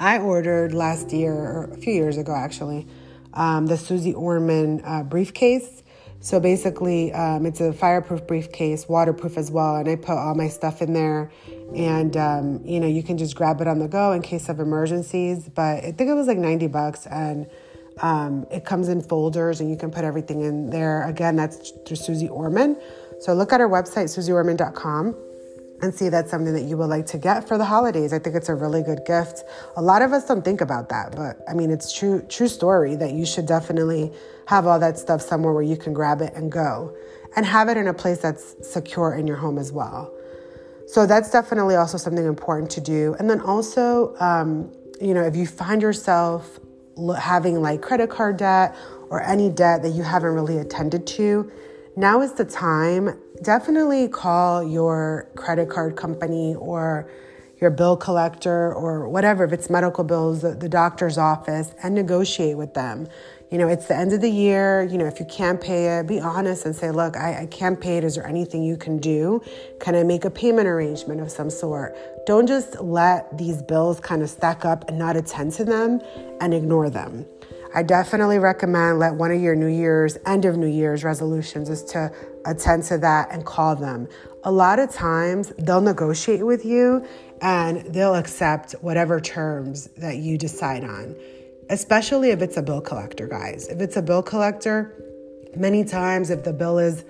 I 0.00 0.18
ordered 0.18 0.74
last 0.74 1.12
year, 1.12 1.32
or 1.32 1.70
a 1.72 1.76
few 1.76 1.92
years 1.92 2.16
ago 2.16 2.34
actually, 2.34 2.86
um, 3.34 3.66
the 3.66 3.76
Susie 3.76 4.14
Orman 4.14 4.82
uh, 4.84 5.04
briefcase. 5.04 5.82
So 6.20 6.38
basically, 6.38 7.12
um, 7.12 7.46
it's 7.46 7.60
a 7.60 7.72
fireproof 7.72 8.26
briefcase, 8.26 8.88
waterproof 8.88 9.36
as 9.36 9.50
well, 9.50 9.76
and 9.76 9.88
I 9.88 9.96
put 9.96 10.16
all 10.16 10.34
my 10.34 10.48
stuff 10.48 10.80
in 10.80 10.92
there. 10.92 11.32
And 11.74 12.16
um, 12.16 12.60
you 12.64 12.78
know, 12.80 12.86
you 12.86 13.02
can 13.02 13.18
just 13.18 13.34
grab 13.34 13.60
it 13.60 13.66
on 13.66 13.78
the 13.78 13.88
go 13.88 14.12
in 14.12 14.22
case 14.22 14.48
of 14.48 14.60
emergencies. 14.60 15.48
But 15.48 15.84
I 15.84 15.92
think 15.92 16.10
it 16.10 16.14
was 16.14 16.26
like 16.26 16.38
90 16.38 16.68
bucks, 16.68 17.06
and 17.06 17.48
um, 18.00 18.46
it 18.50 18.64
comes 18.64 18.88
in 18.88 19.02
folders, 19.02 19.60
and 19.60 19.70
you 19.70 19.76
can 19.76 19.90
put 19.90 20.04
everything 20.04 20.42
in 20.42 20.70
there. 20.70 21.06
Again, 21.08 21.36
that's 21.36 21.72
through 21.86 21.96
Susie 21.96 22.28
Orman. 22.28 22.76
So 23.20 23.34
look 23.34 23.52
at 23.52 23.60
our 23.60 23.68
website, 23.68 24.06
susieorman.com 24.06 25.16
and 25.82 25.92
see 25.92 26.08
that's 26.08 26.30
something 26.30 26.54
that 26.54 26.62
you 26.62 26.76
would 26.76 26.86
like 26.86 27.06
to 27.06 27.18
get 27.18 27.46
for 27.46 27.58
the 27.58 27.64
holidays. 27.64 28.12
I 28.12 28.18
think 28.20 28.36
it's 28.36 28.48
a 28.48 28.54
really 28.54 28.82
good 28.82 29.04
gift. 29.04 29.42
A 29.76 29.82
lot 29.82 30.00
of 30.00 30.12
us 30.12 30.26
don't 30.26 30.44
think 30.44 30.60
about 30.60 30.88
that, 30.90 31.14
but 31.16 31.38
I 31.48 31.54
mean, 31.54 31.70
it's 31.70 31.92
true 31.92 32.24
true 32.28 32.48
story 32.48 32.94
that 32.96 33.12
you 33.12 33.26
should 33.26 33.46
definitely 33.46 34.12
have 34.46 34.66
all 34.66 34.78
that 34.78 34.96
stuff 34.98 35.20
somewhere 35.20 35.52
where 35.52 35.62
you 35.62 35.76
can 35.76 35.92
grab 35.92 36.20
it 36.22 36.32
and 36.34 36.50
go, 36.50 36.96
and 37.36 37.44
have 37.44 37.68
it 37.68 37.76
in 37.76 37.88
a 37.88 37.94
place 37.94 38.18
that's 38.18 38.54
secure 38.66 39.14
in 39.14 39.26
your 39.26 39.36
home 39.36 39.58
as 39.58 39.72
well. 39.72 40.12
So 40.86 41.06
that's 41.06 41.30
definitely 41.30 41.76
also 41.76 41.98
something 41.98 42.26
important 42.26 42.70
to 42.72 42.80
do. 42.80 43.16
And 43.18 43.28
then 43.28 43.40
also, 43.40 44.14
um, 44.20 44.72
you 45.00 45.14
know, 45.14 45.22
if 45.22 45.34
you 45.34 45.46
find 45.46 45.80
yourself 45.80 46.60
having 47.18 47.60
like 47.62 47.80
credit 47.80 48.10
card 48.10 48.36
debt 48.36 48.76
or 49.08 49.22
any 49.22 49.48
debt 49.48 49.82
that 49.82 49.90
you 49.90 50.02
haven't 50.02 50.34
really 50.34 50.58
attended 50.58 51.06
to, 51.06 51.50
now 51.96 52.20
is 52.20 52.32
the 52.34 52.44
time 52.44 53.18
definitely 53.42 54.08
call 54.08 54.62
your 54.62 55.28
credit 55.34 55.68
card 55.68 55.96
company 55.96 56.54
or 56.54 57.08
your 57.60 57.70
bill 57.70 57.96
collector 57.96 58.74
or 58.74 59.08
whatever, 59.08 59.44
if 59.44 59.52
it's 59.52 59.70
medical 59.70 60.02
bills, 60.02 60.42
the, 60.42 60.54
the, 60.54 60.68
doctor's 60.68 61.16
office, 61.16 61.72
and 61.82 61.94
negotiate 61.94 62.56
with 62.56 62.74
them. 62.74 63.06
You 63.52 63.58
know, 63.58 63.68
it's 63.68 63.86
the 63.86 63.96
end 63.96 64.12
of 64.12 64.20
the 64.20 64.30
year. 64.30 64.82
You 64.82 64.98
know, 64.98 65.06
if 65.06 65.20
you 65.20 65.26
can't 65.26 65.60
pay 65.60 65.98
it, 65.98 66.08
be 66.08 66.18
honest 66.18 66.66
and 66.66 66.74
say, 66.74 66.90
look, 66.90 67.16
I, 67.16 67.42
I 67.42 67.46
can't 67.46 67.80
pay 67.80 67.98
it. 67.98 68.04
Is 68.04 68.16
there 68.16 68.26
anything 68.26 68.64
you 68.64 68.76
can 68.76 68.98
do? 68.98 69.40
Can 69.78 69.94
I 69.94 70.02
make 70.02 70.24
a 70.24 70.30
payment 70.30 70.66
arrangement 70.66 71.20
of 71.20 71.30
some 71.30 71.50
sort? 71.50 71.94
Don't 72.26 72.48
just 72.48 72.80
let 72.80 73.38
these 73.38 73.62
bills 73.62 74.00
kind 74.00 74.22
of 74.22 74.30
stack 74.30 74.64
up 74.64 74.88
and 74.88 74.98
not 74.98 75.16
attend 75.16 75.52
to 75.52 75.64
them 75.64 76.00
and 76.40 76.52
ignore 76.52 76.90
them. 76.90 77.26
I 77.74 77.82
definitely 77.82 78.38
recommend 78.38 78.98
let 78.98 79.14
one 79.14 79.30
of 79.30 79.40
your 79.40 79.54
New 79.54 79.66
Year's, 79.66 80.18
end 80.26 80.44
of 80.44 80.56
New 80.56 80.66
Year's 80.66 81.04
resolutions 81.04 81.70
is 81.70 81.82
to 81.84 82.12
attend 82.44 82.84
to 82.84 82.98
that 82.98 83.30
and 83.30 83.44
call 83.44 83.76
them. 83.76 84.08
A 84.44 84.52
lot 84.52 84.78
of 84.78 84.90
times 84.90 85.52
they'll 85.58 85.80
negotiate 85.80 86.44
with 86.44 86.64
you 86.64 87.06
and 87.40 87.84
they'll 87.92 88.14
accept 88.14 88.72
whatever 88.80 89.20
terms 89.20 89.88
that 89.96 90.16
you 90.16 90.38
decide 90.38 90.84
on, 90.84 91.16
especially 91.70 92.30
if 92.30 92.42
it's 92.42 92.56
a 92.56 92.62
bill 92.62 92.80
collector, 92.80 93.26
guys. 93.26 93.68
If 93.68 93.80
it's 93.80 93.96
a 93.96 94.02
bill 94.02 94.22
collector, 94.22 94.94
many 95.56 95.84
times 95.84 96.30
if 96.30 96.44
the 96.44 96.52
bill 96.52 96.78
is 96.78 97.04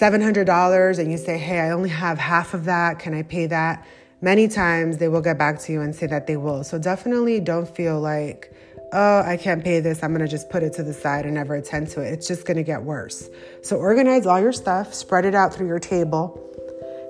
$700 0.00 0.98
and 0.98 1.10
you 1.10 1.18
say, 1.18 1.38
hey, 1.38 1.60
I 1.60 1.70
only 1.70 1.90
have 1.90 2.18
half 2.18 2.54
of 2.54 2.64
that, 2.64 2.98
can 2.98 3.14
I 3.14 3.22
pay 3.22 3.46
that? 3.46 3.86
Many 4.20 4.48
times 4.48 4.98
they 4.98 5.08
will 5.08 5.20
get 5.20 5.38
back 5.38 5.58
to 5.60 5.72
you 5.72 5.82
and 5.82 5.94
say 5.94 6.06
that 6.06 6.26
they 6.26 6.36
will. 6.36 6.64
So 6.64 6.78
definitely 6.78 7.40
don't 7.40 7.68
feel 7.68 8.00
like, 8.00 8.53
oh, 8.94 9.22
I 9.26 9.36
can't 9.36 9.62
pay 9.62 9.80
this. 9.80 10.02
I'm 10.02 10.12
going 10.12 10.24
to 10.24 10.30
just 10.30 10.48
put 10.48 10.62
it 10.62 10.72
to 10.74 10.82
the 10.82 10.94
side 10.94 11.26
and 11.26 11.34
never 11.34 11.56
attend 11.56 11.88
to 11.88 12.00
it. 12.00 12.12
It's 12.12 12.26
just 12.26 12.46
going 12.46 12.56
to 12.56 12.62
get 12.62 12.82
worse. 12.82 13.28
So 13.60 13.76
organize 13.76 14.24
all 14.24 14.40
your 14.40 14.52
stuff, 14.52 14.94
spread 14.94 15.24
it 15.24 15.34
out 15.34 15.52
through 15.52 15.66
your 15.66 15.80
table. 15.80 16.40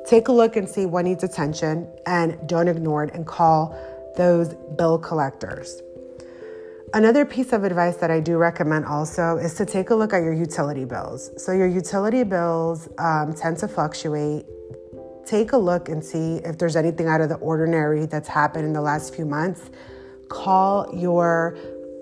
Take 0.06 0.28
a 0.28 0.32
look 0.32 0.56
and 0.56 0.68
see 0.68 0.86
what 0.86 1.04
needs 1.04 1.22
attention 1.22 1.88
and 2.06 2.38
don't 2.48 2.68
ignore 2.68 3.04
it 3.04 3.14
and 3.14 3.26
call 3.26 3.76
those 4.16 4.54
bill 4.76 4.98
collectors. 4.98 5.82
Another 6.94 7.24
piece 7.24 7.52
of 7.52 7.64
advice 7.64 7.96
that 7.96 8.10
I 8.10 8.20
do 8.20 8.36
recommend 8.36 8.84
also 8.84 9.36
is 9.36 9.54
to 9.54 9.66
take 9.66 9.90
a 9.90 9.94
look 9.94 10.12
at 10.12 10.22
your 10.22 10.32
utility 10.32 10.84
bills. 10.84 11.30
So, 11.42 11.50
your 11.50 11.66
utility 11.66 12.22
bills 12.22 12.88
um, 12.98 13.34
tend 13.34 13.58
to 13.58 13.68
fluctuate. 13.68 14.46
Take 15.26 15.52
a 15.52 15.56
look 15.56 15.88
and 15.88 16.04
see 16.04 16.36
if 16.44 16.56
there's 16.56 16.76
anything 16.76 17.08
out 17.08 17.20
of 17.20 17.30
the 17.30 17.36
ordinary 17.36 18.06
that's 18.06 18.28
happened 18.28 18.66
in 18.66 18.72
the 18.72 18.80
last 18.80 19.12
few 19.12 19.24
months. 19.24 19.70
Call 20.28 20.94
your 20.94 21.56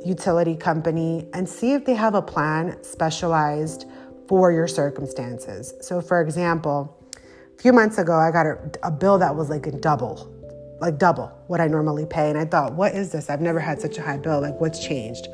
utility 0.05 0.57
company 0.57 1.27
and 1.33 1.49
see 1.49 1.73
if 1.73 1.85
they 1.85 1.95
have 1.95 2.15
a 2.15 2.23
plan 2.23 2.83
specialized 2.83 3.87
for 4.29 4.53
your 4.53 4.67
circumstances. 4.67 5.75
So, 5.81 6.01
for 6.01 6.21
example, 6.21 6.97
a 7.17 7.63
few 7.63 7.73
months 7.73 7.99
ago, 7.99 8.15
I 8.15 8.31
got 8.31 8.47
a, 8.47 8.59
a, 8.83 8.91
bill 8.91 9.19
that 9.19 9.35
was 9.35 9.51
like 9.51 9.67
a 9.67 9.73
double, 9.73 10.33
like 10.81 10.99
double 10.99 11.27
what 11.49 11.61
I 11.61 11.67
normally 11.67 12.07
pay. 12.07 12.31
And 12.31 12.39
I 12.39 12.45
thought, 12.45 12.73
what 12.75 12.95
is 12.95 13.13
this? 13.13 13.29
I've 13.31 13.41
never 13.41 13.61
had 13.61 13.81
such 13.81 13.99
a 13.99 14.03
high 14.03 14.17
bill. 14.17 14.41
Like, 14.41 14.61
what's 14.61 14.85
changed? 14.85 15.29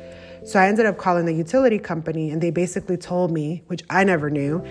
So, 0.45 0.59
I 0.59 0.67
ended 0.67 0.85
up 0.85 0.97
calling 0.97 1.25
the 1.25 1.33
utility 1.33 1.79
company, 1.79 2.31
and 2.31 2.41
they 2.41 2.51
basically 2.51 2.97
told 2.97 3.31
me, 3.31 3.63
which 3.67 3.83
I 3.89 4.03
never 4.03 4.29
knew, 4.29 4.65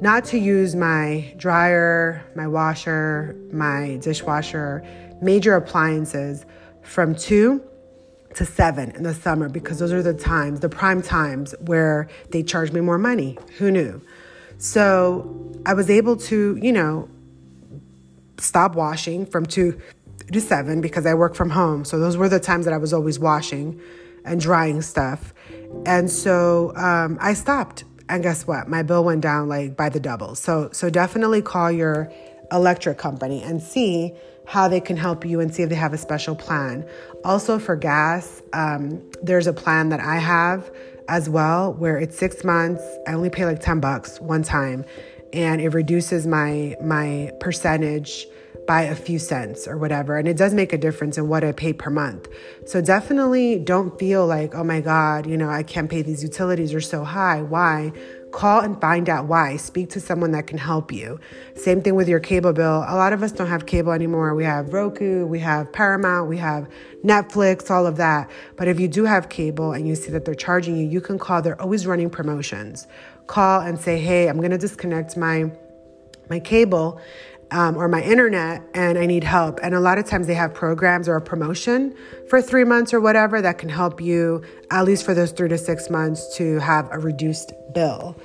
not 0.00 0.24
to 0.26 0.38
use 0.38 0.74
my 0.74 1.32
dryer, 1.36 2.24
my 2.34 2.46
washer, 2.46 3.36
my 3.52 3.98
dishwasher, 4.00 4.82
major 5.20 5.54
appliances 5.56 6.46
from 6.82 7.14
two 7.14 7.62
to 8.34 8.46
seven 8.46 8.90
in 8.92 9.02
the 9.02 9.14
summer 9.14 9.48
because 9.48 9.78
those 9.78 9.92
are 9.92 10.02
the 10.02 10.14
times, 10.14 10.60
the 10.60 10.68
prime 10.68 11.02
times 11.02 11.54
where 11.60 12.08
they 12.30 12.42
charge 12.42 12.72
me 12.72 12.80
more 12.80 12.98
money. 12.98 13.38
Who 13.58 13.70
knew? 13.70 14.00
So 14.58 15.52
I 15.66 15.74
was 15.74 15.90
able 15.90 16.16
to, 16.16 16.58
you 16.60 16.72
know, 16.72 17.08
stop 18.38 18.74
washing 18.74 19.26
from 19.26 19.46
two 19.46 19.80
to 20.32 20.40
seven 20.40 20.80
because 20.80 21.06
I 21.06 21.14
work 21.14 21.34
from 21.34 21.50
home. 21.50 21.84
So 21.84 21.98
those 21.98 22.16
were 22.16 22.28
the 22.28 22.40
times 22.40 22.64
that 22.66 22.74
I 22.74 22.78
was 22.78 22.92
always 22.92 23.18
washing 23.18 23.80
and 24.24 24.40
drying 24.40 24.82
stuff. 24.82 25.34
And 25.86 26.10
so 26.10 26.74
um, 26.76 27.18
I 27.20 27.34
stopped. 27.34 27.84
And 28.08 28.22
guess 28.22 28.46
what? 28.46 28.68
My 28.68 28.82
bill 28.82 29.04
went 29.04 29.20
down 29.20 29.48
like 29.48 29.76
by 29.76 29.88
the 29.88 30.00
double. 30.00 30.34
So 30.34 30.70
so 30.72 30.90
definitely 30.90 31.42
call 31.42 31.70
your 31.70 32.12
electric 32.50 32.98
company 32.98 33.42
and 33.42 33.62
see 33.62 34.14
how 34.50 34.66
they 34.66 34.80
can 34.80 34.96
help 34.96 35.24
you 35.24 35.38
and 35.38 35.54
see 35.54 35.62
if 35.62 35.68
they 35.68 35.76
have 35.76 35.92
a 35.92 35.98
special 35.98 36.34
plan. 36.34 36.84
Also, 37.24 37.56
for 37.56 37.76
gas, 37.76 38.42
um, 38.52 39.00
there's 39.22 39.46
a 39.46 39.52
plan 39.52 39.90
that 39.90 40.00
I 40.00 40.16
have 40.16 40.72
as 41.06 41.30
well 41.30 41.72
where 41.74 41.96
it's 41.98 42.18
six 42.18 42.42
months. 42.42 42.82
I 43.06 43.12
only 43.12 43.30
pay 43.30 43.44
like 43.44 43.60
10 43.60 43.78
bucks 43.78 44.20
one 44.20 44.42
time, 44.42 44.84
and 45.32 45.60
it 45.60 45.68
reduces 45.68 46.26
my 46.26 46.74
my 46.82 47.30
percentage 47.38 48.26
by 48.66 48.82
a 48.82 48.96
few 48.96 49.20
cents 49.20 49.68
or 49.68 49.78
whatever. 49.78 50.18
And 50.18 50.26
it 50.26 50.36
does 50.36 50.52
make 50.52 50.72
a 50.72 50.78
difference 50.78 51.16
in 51.16 51.28
what 51.28 51.44
I 51.44 51.52
pay 51.52 51.72
per 51.72 51.90
month. 51.90 52.28
So 52.66 52.80
definitely 52.80 53.60
don't 53.60 53.96
feel 54.00 54.26
like, 54.26 54.56
oh 54.56 54.64
my 54.64 54.80
God, 54.80 55.26
you 55.26 55.36
know, 55.36 55.48
I 55.48 55.62
can't 55.62 55.88
pay 55.88 56.02
these 56.02 56.24
utilities 56.24 56.74
are 56.74 56.80
so 56.80 57.04
high. 57.04 57.40
Why? 57.40 57.92
Call 58.32 58.60
and 58.60 58.80
find 58.80 59.08
out 59.08 59.26
why. 59.26 59.56
Speak 59.56 59.90
to 59.90 60.00
someone 60.00 60.30
that 60.32 60.46
can 60.46 60.58
help 60.58 60.92
you. 60.92 61.18
Same 61.56 61.82
thing 61.82 61.94
with 61.94 62.08
your 62.08 62.20
cable 62.20 62.52
bill. 62.52 62.84
A 62.86 62.96
lot 62.96 63.12
of 63.12 63.22
us 63.22 63.32
don't 63.32 63.48
have 63.48 63.66
cable 63.66 63.92
anymore. 63.92 64.34
We 64.34 64.44
have 64.44 64.72
Roku, 64.72 65.26
we 65.26 65.40
have 65.40 65.72
Paramount, 65.72 66.28
we 66.28 66.36
have 66.38 66.68
Netflix, 67.04 67.70
all 67.70 67.86
of 67.86 67.96
that. 67.96 68.30
But 68.56 68.68
if 68.68 68.78
you 68.78 68.88
do 68.88 69.04
have 69.04 69.28
cable 69.28 69.72
and 69.72 69.86
you 69.88 69.94
see 69.94 70.10
that 70.12 70.24
they're 70.24 70.34
charging 70.34 70.76
you, 70.76 70.86
you 70.86 71.00
can 71.00 71.18
call. 71.18 71.42
They're 71.42 71.60
always 71.60 71.86
running 71.86 72.10
promotions. 72.10 72.86
Call 73.26 73.60
and 73.60 73.78
say, 73.78 73.98
hey, 73.98 74.28
I'm 74.28 74.38
going 74.38 74.50
to 74.50 74.58
disconnect 74.58 75.16
my 75.16 75.50
my 76.28 76.38
cable 76.38 77.00
um, 77.50 77.76
or 77.76 77.88
my 77.88 78.02
internet 78.02 78.62
and 78.74 78.98
I 78.98 79.06
need 79.06 79.24
help. 79.24 79.60
And 79.62 79.74
a 79.74 79.80
lot 79.80 79.98
of 79.98 80.06
times 80.06 80.26
they 80.26 80.34
have 80.34 80.54
programs 80.54 81.08
or 81.08 81.16
a 81.16 81.20
promotion 81.20 81.94
for 82.28 82.40
three 82.40 82.64
months 82.64 82.94
or 82.94 83.00
whatever 83.00 83.42
that 83.42 83.58
can 83.58 83.68
help 83.68 84.00
you, 84.00 84.42
at 84.70 84.84
least 84.84 85.04
for 85.04 85.14
those 85.14 85.32
three 85.32 85.48
to 85.48 85.58
six 85.58 85.90
months, 85.90 86.36
to 86.36 86.58
have 86.60 86.88
a 86.92 86.98
reduced 86.98 87.52
bill. 87.74 88.16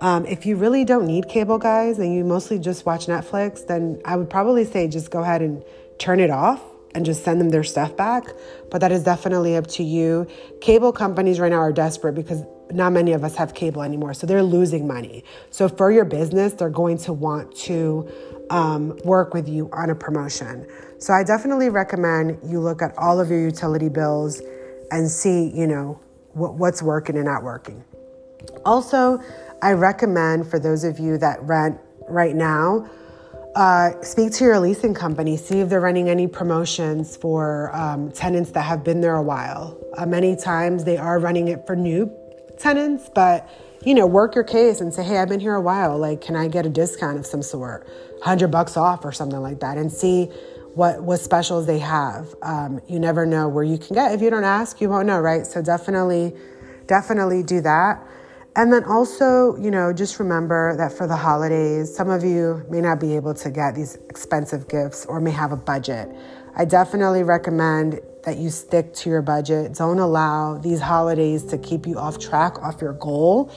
Um, 0.00 0.26
if 0.26 0.44
you 0.44 0.56
really 0.56 0.84
don't 0.84 1.06
need 1.06 1.28
cable, 1.28 1.58
guys, 1.58 1.98
and 1.98 2.14
you 2.14 2.24
mostly 2.24 2.58
just 2.58 2.84
watch 2.84 3.06
Netflix, 3.06 3.66
then 3.66 4.00
I 4.04 4.16
would 4.16 4.28
probably 4.28 4.64
say 4.64 4.86
just 4.88 5.10
go 5.10 5.22
ahead 5.22 5.40
and 5.40 5.64
turn 5.98 6.20
it 6.20 6.30
off 6.30 6.60
and 6.94 7.04
just 7.04 7.24
send 7.24 7.40
them 7.40 7.48
their 7.48 7.64
stuff 7.64 7.96
back. 7.96 8.24
But 8.70 8.80
that 8.80 8.92
is 8.92 9.02
definitely 9.02 9.56
up 9.56 9.66
to 9.68 9.82
you. 9.82 10.26
Cable 10.60 10.92
companies 10.92 11.40
right 11.40 11.50
now 11.50 11.58
are 11.58 11.72
desperate 11.72 12.14
because 12.14 12.42
not 12.70 12.92
many 12.92 13.12
of 13.12 13.24
us 13.24 13.34
have 13.36 13.54
cable 13.54 13.82
anymore. 13.82 14.14
So 14.14 14.26
they're 14.26 14.42
losing 14.42 14.86
money. 14.86 15.24
So 15.50 15.68
for 15.68 15.90
your 15.90 16.04
business, 16.04 16.52
they're 16.54 16.70
going 16.70 16.98
to 16.98 17.12
want 17.12 17.54
to 17.58 18.08
um, 18.50 18.98
work 19.04 19.34
with 19.34 19.48
you 19.48 19.70
on 19.72 19.90
a 19.90 19.94
promotion. 19.94 20.66
So 20.98 21.12
I 21.12 21.22
definitely 21.22 21.68
recommend 21.70 22.38
you 22.44 22.60
look 22.60 22.82
at 22.82 22.96
all 22.96 23.20
of 23.20 23.30
your 23.30 23.40
utility 23.40 23.88
bills 23.88 24.40
and 24.90 25.10
see, 25.10 25.50
you 25.54 25.66
know, 25.66 26.00
what, 26.32 26.54
what's 26.54 26.82
working 26.82 27.16
and 27.16 27.24
not 27.24 27.42
working. 27.42 27.84
Also, 28.64 29.20
I 29.62 29.72
recommend 29.72 30.46
for 30.46 30.58
those 30.58 30.84
of 30.84 30.98
you 30.98 31.18
that 31.18 31.42
rent 31.42 31.78
right 32.08 32.34
now, 32.34 32.88
uh, 33.54 34.02
speak 34.02 34.32
to 34.32 34.44
your 34.44 34.58
leasing 34.58 34.94
company, 34.94 35.36
see 35.36 35.60
if 35.60 35.68
they're 35.68 35.80
running 35.80 36.08
any 36.08 36.26
promotions 36.26 37.16
for 37.16 37.74
um, 37.74 38.10
tenants 38.10 38.50
that 38.50 38.62
have 38.62 38.82
been 38.82 39.00
there 39.00 39.14
a 39.14 39.22
while. 39.22 39.78
Uh, 39.96 40.04
many 40.04 40.34
times 40.34 40.84
they 40.84 40.96
are 40.96 41.18
running 41.18 41.48
it 41.48 41.66
for 41.66 41.76
new 41.76 42.10
tenants, 42.58 43.08
but 43.14 43.48
you 43.84 43.94
know, 43.94 44.06
work 44.06 44.34
your 44.34 44.44
case 44.44 44.80
and 44.80 44.92
say, 44.92 45.02
hey, 45.04 45.18
I've 45.18 45.28
been 45.28 45.40
here 45.40 45.54
a 45.54 45.60
while. 45.60 45.98
Like, 45.98 46.20
can 46.20 46.36
I 46.36 46.48
get 46.48 46.66
a 46.66 46.70
discount 46.70 47.18
of 47.18 47.26
some 47.26 47.42
sort, 47.42 47.86
hundred 48.22 48.48
bucks 48.48 48.76
off 48.76 49.04
or 49.04 49.12
something 49.12 49.40
like 49.40 49.60
that, 49.60 49.76
and 49.76 49.92
see 49.92 50.30
what 50.74 51.02
what 51.02 51.20
specials 51.20 51.66
they 51.66 51.78
have. 51.78 52.34
Um, 52.42 52.80
you 52.88 52.98
never 52.98 53.24
know 53.24 53.48
where 53.48 53.64
you 53.64 53.78
can 53.78 53.94
get. 53.94 54.12
If 54.12 54.20
you 54.20 54.30
don't 54.30 54.44
ask, 54.44 54.80
you 54.80 54.88
won't 54.88 55.06
know, 55.06 55.20
right? 55.20 55.46
So 55.46 55.62
definitely, 55.62 56.34
definitely 56.86 57.42
do 57.42 57.60
that. 57.60 58.04
And 58.56 58.72
then 58.72 58.84
also, 58.84 59.56
you 59.56 59.70
know, 59.70 59.92
just 59.92 60.20
remember 60.20 60.76
that 60.76 60.92
for 60.92 61.06
the 61.08 61.16
holidays, 61.16 61.94
some 61.94 62.08
of 62.08 62.22
you 62.22 62.64
may 62.70 62.80
not 62.80 63.00
be 63.00 63.16
able 63.16 63.34
to 63.34 63.50
get 63.50 63.74
these 63.74 63.96
expensive 64.08 64.68
gifts 64.68 65.06
or 65.06 65.20
may 65.20 65.32
have 65.32 65.50
a 65.50 65.56
budget. 65.56 66.08
I 66.56 66.64
definitely 66.64 67.24
recommend 67.24 68.00
that 68.24 68.38
you 68.38 68.50
stick 68.50 68.94
to 68.94 69.10
your 69.10 69.22
budget. 69.22 69.74
Don't 69.74 69.98
allow 69.98 70.58
these 70.58 70.80
holidays 70.80 71.44
to 71.44 71.58
keep 71.58 71.86
you 71.86 71.98
off 71.98 72.18
track, 72.18 72.58
off 72.62 72.80
your 72.80 72.94
goal. 72.94 73.52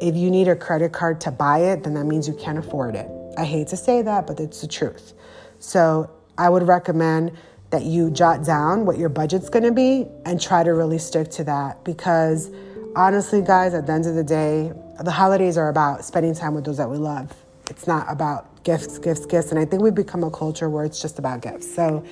If 0.00 0.16
you 0.16 0.30
need 0.30 0.48
a 0.48 0.56
credit 0.56 0.92
card 0.92 1.20
to 1.22 1.30
buy 1.30 1.58
it, 1.58 1.84
then 1.84 1.94
that 1.94 2.04
means 2.04 2.28
you 2.28 2.34
can't 2.34 2.58
afford 2.58 2.94
it. 2.94 3.08
I 3.36 3.44
hate 3.44 3.68
to 3.68 3.76
say 3.76 4.02
that, 4.02 4.26
but 4.26 4.38
it's 4.40 4.60
the 4.60 4.68
truth. 4.68 5.14
So 5.58 6.10
I 6.38 6.48
would 6.48 6.66
recommend 6.66 7.32
that 7.70 7.84
you 7.84 8.10
jot 8.10 8.44
down 8.44 8.86
what 8.86 8.98
your 8.98 9.08
budget's 9.08 9.48
gonna 9.48 9.72
be 9.72 10.06
and 10.24 10.40
try 10.40 10.62
to 10.62 10.70
really 10.70 10.98
stick 10.98 11.30
to 11.32 11.44
that 11.44 11.84
because 11.84 12.50
honestly, 12.94 13.42
guys, 13.42 13.74
at 13.74 13.86
the 13.86 13.92
end 13.92 14.06
of 14.06 14.14
the 14.14 14.22
day, 14.22 14.72
the 15.02 15.10
holidays 15.10 15.58
are 15.58 15.68
about 15.68 16.04
spending 16.04 16.34
time 16.34 16.54
with 16.54 16.64
those 16.64 16.76
that 16.76 16.88
we 16.88 16.98
love. 16.98 17.34
It's 17.68 17.86
not 17.86 18.06
about 18.10 18.62
gifts, 18.62 18.98
gifts, 18.98 19.26
gifts. 19.26 19.50
And 19.50 19.58
I 19.58 19.64
think 19.64 19.82
we've 19.82 19.94
become 19.94 20.22
a 20.22 20.30
culture 20.30 20.68
where 20.68 20.84
it's 20.84 21.00
just 21.00 21.18
about 21.18 21.40
gifts. 21.42 21.72
So 21.74 22.04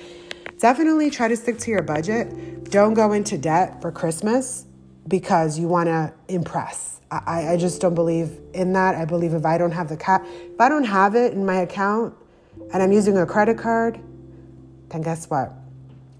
definitely 0.63 1.09
try 1.09 1.27
to 1.27 1.35
stick 1.35 1.57
to 1.57 1.69
your 1.69 1.81
budget. 1.81 2.71
Don't 2.71 2.93
go 2.93 3.11
into 3.11 3.37
debt 3.37 3.81
for 3.81 3.91
Christmas 3.91 4.65
because 5.09 5.59
you 5.59 5.67
want 5.67 5.87
to 5.87 6.13
impress. 6.29 7.01
I, 7.11 7.49
I 7.49 7.57
just 7.57 7.81
don't 7.81 7.93
believe 7.93 8.39
in 8.53 8.71
that. 8.71 8.95
I 8.95 9.03
believe 9.03 9.33
if 9.33 9.45
I 9.45 9.57
don't 9.57 9.73
have 9.73 9.89
the 9.89 9.97
cap, 9.97 10.25
if 10.25 10.61
I 10.61 10.69
don't 10.69 10.85
have 10.85 11.15
it 11.15 11.33
in 11.33 11.45
my 11.45 11.57
account 11.57 12.15
and 12.73 12.81
I'm 12.81 12.93
using 12.93 13.17
a 13.17 13.25
credit 13.25 13.57
card, 13.57 13.99
then 14.87 15.01
guess 15.01 15.29
what? 15.29 15.51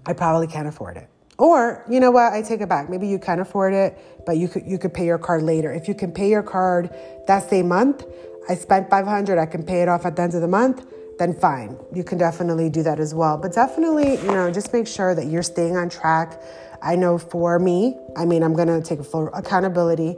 I 0.04 0.12
probably 0.12 0.46
can't 0.46 0.68
afford 0.68 0.98
it. 0.98 1.08
Or, 1.38 1.82
you 1.88 1.98
know 1.98 2.10
what, 2.10 2.34
I 2.34 2.42
take 2.42 2.60
it 2.60 2.68
back. 2.68 2.90
Maybe 2.90 3.08
you 3.08 3.18
can 3.18 3.40
afford 3.40 3.72
it, 3.72 3.98
but 4.26 4.36
you 4.36 4.48
could 4.48 4.66
you 4.66 4.76
could 4.76 4.92
pay 4.92 5.06
your 5.06 5.18
card 5.18 5.42
later. 5.42 5.72
If 5.72 5.88
you 5.88 5.94
can 5.94 6.12
pay 6.12 6.28
your 6.28 6.42
card 6.42 6.94
that 7.28 7.48
same 7.48 7.68
month, 7.68 8.04
I 8.46 8.56
spent 8.56 8.90
500, 8.90 9.38
I 9.38 9.46
can 9.46 9.62
pay 9.62 9.80
it 9.80 9.88
off 9.88 10.04
at 10.04 10.16
the 10.16 10.22
end 10.22 10.34
of 10.34 10.42
the 10.42 10.48
month 10.48 10.84
then 11.18 11.34
fine. 11.34 11.78
You 11.92 12.04
can 12.04 12.18
definitely 12.18 12.68
do 12.68 12.82
that 12.82 12.98
as 12.98 13.14
well. 13.14 13.38
But 13.38 13.52
definitely, 13.52 14.16
you 14.16 14.32
know, 14.32 14.50
just 14.50 14.72
make 14.72 14.86
sure 14.86 15.14
that 15.14 15.26
you're 15.26 15.42
staying 15.42 15.76
on 15.76 15.88
track. 15.88 16.40
I 16.82 16.96
know 16.96 17.18
for 17.18 17.58
me, 17.58 17.96
I 18.16 18.24
mean, 18.24 18.42
I'm 18.42 18.54
to 18.56 18.82
take 18.82 19.04
full 19.04 19.28
accountability. 19.32 20.16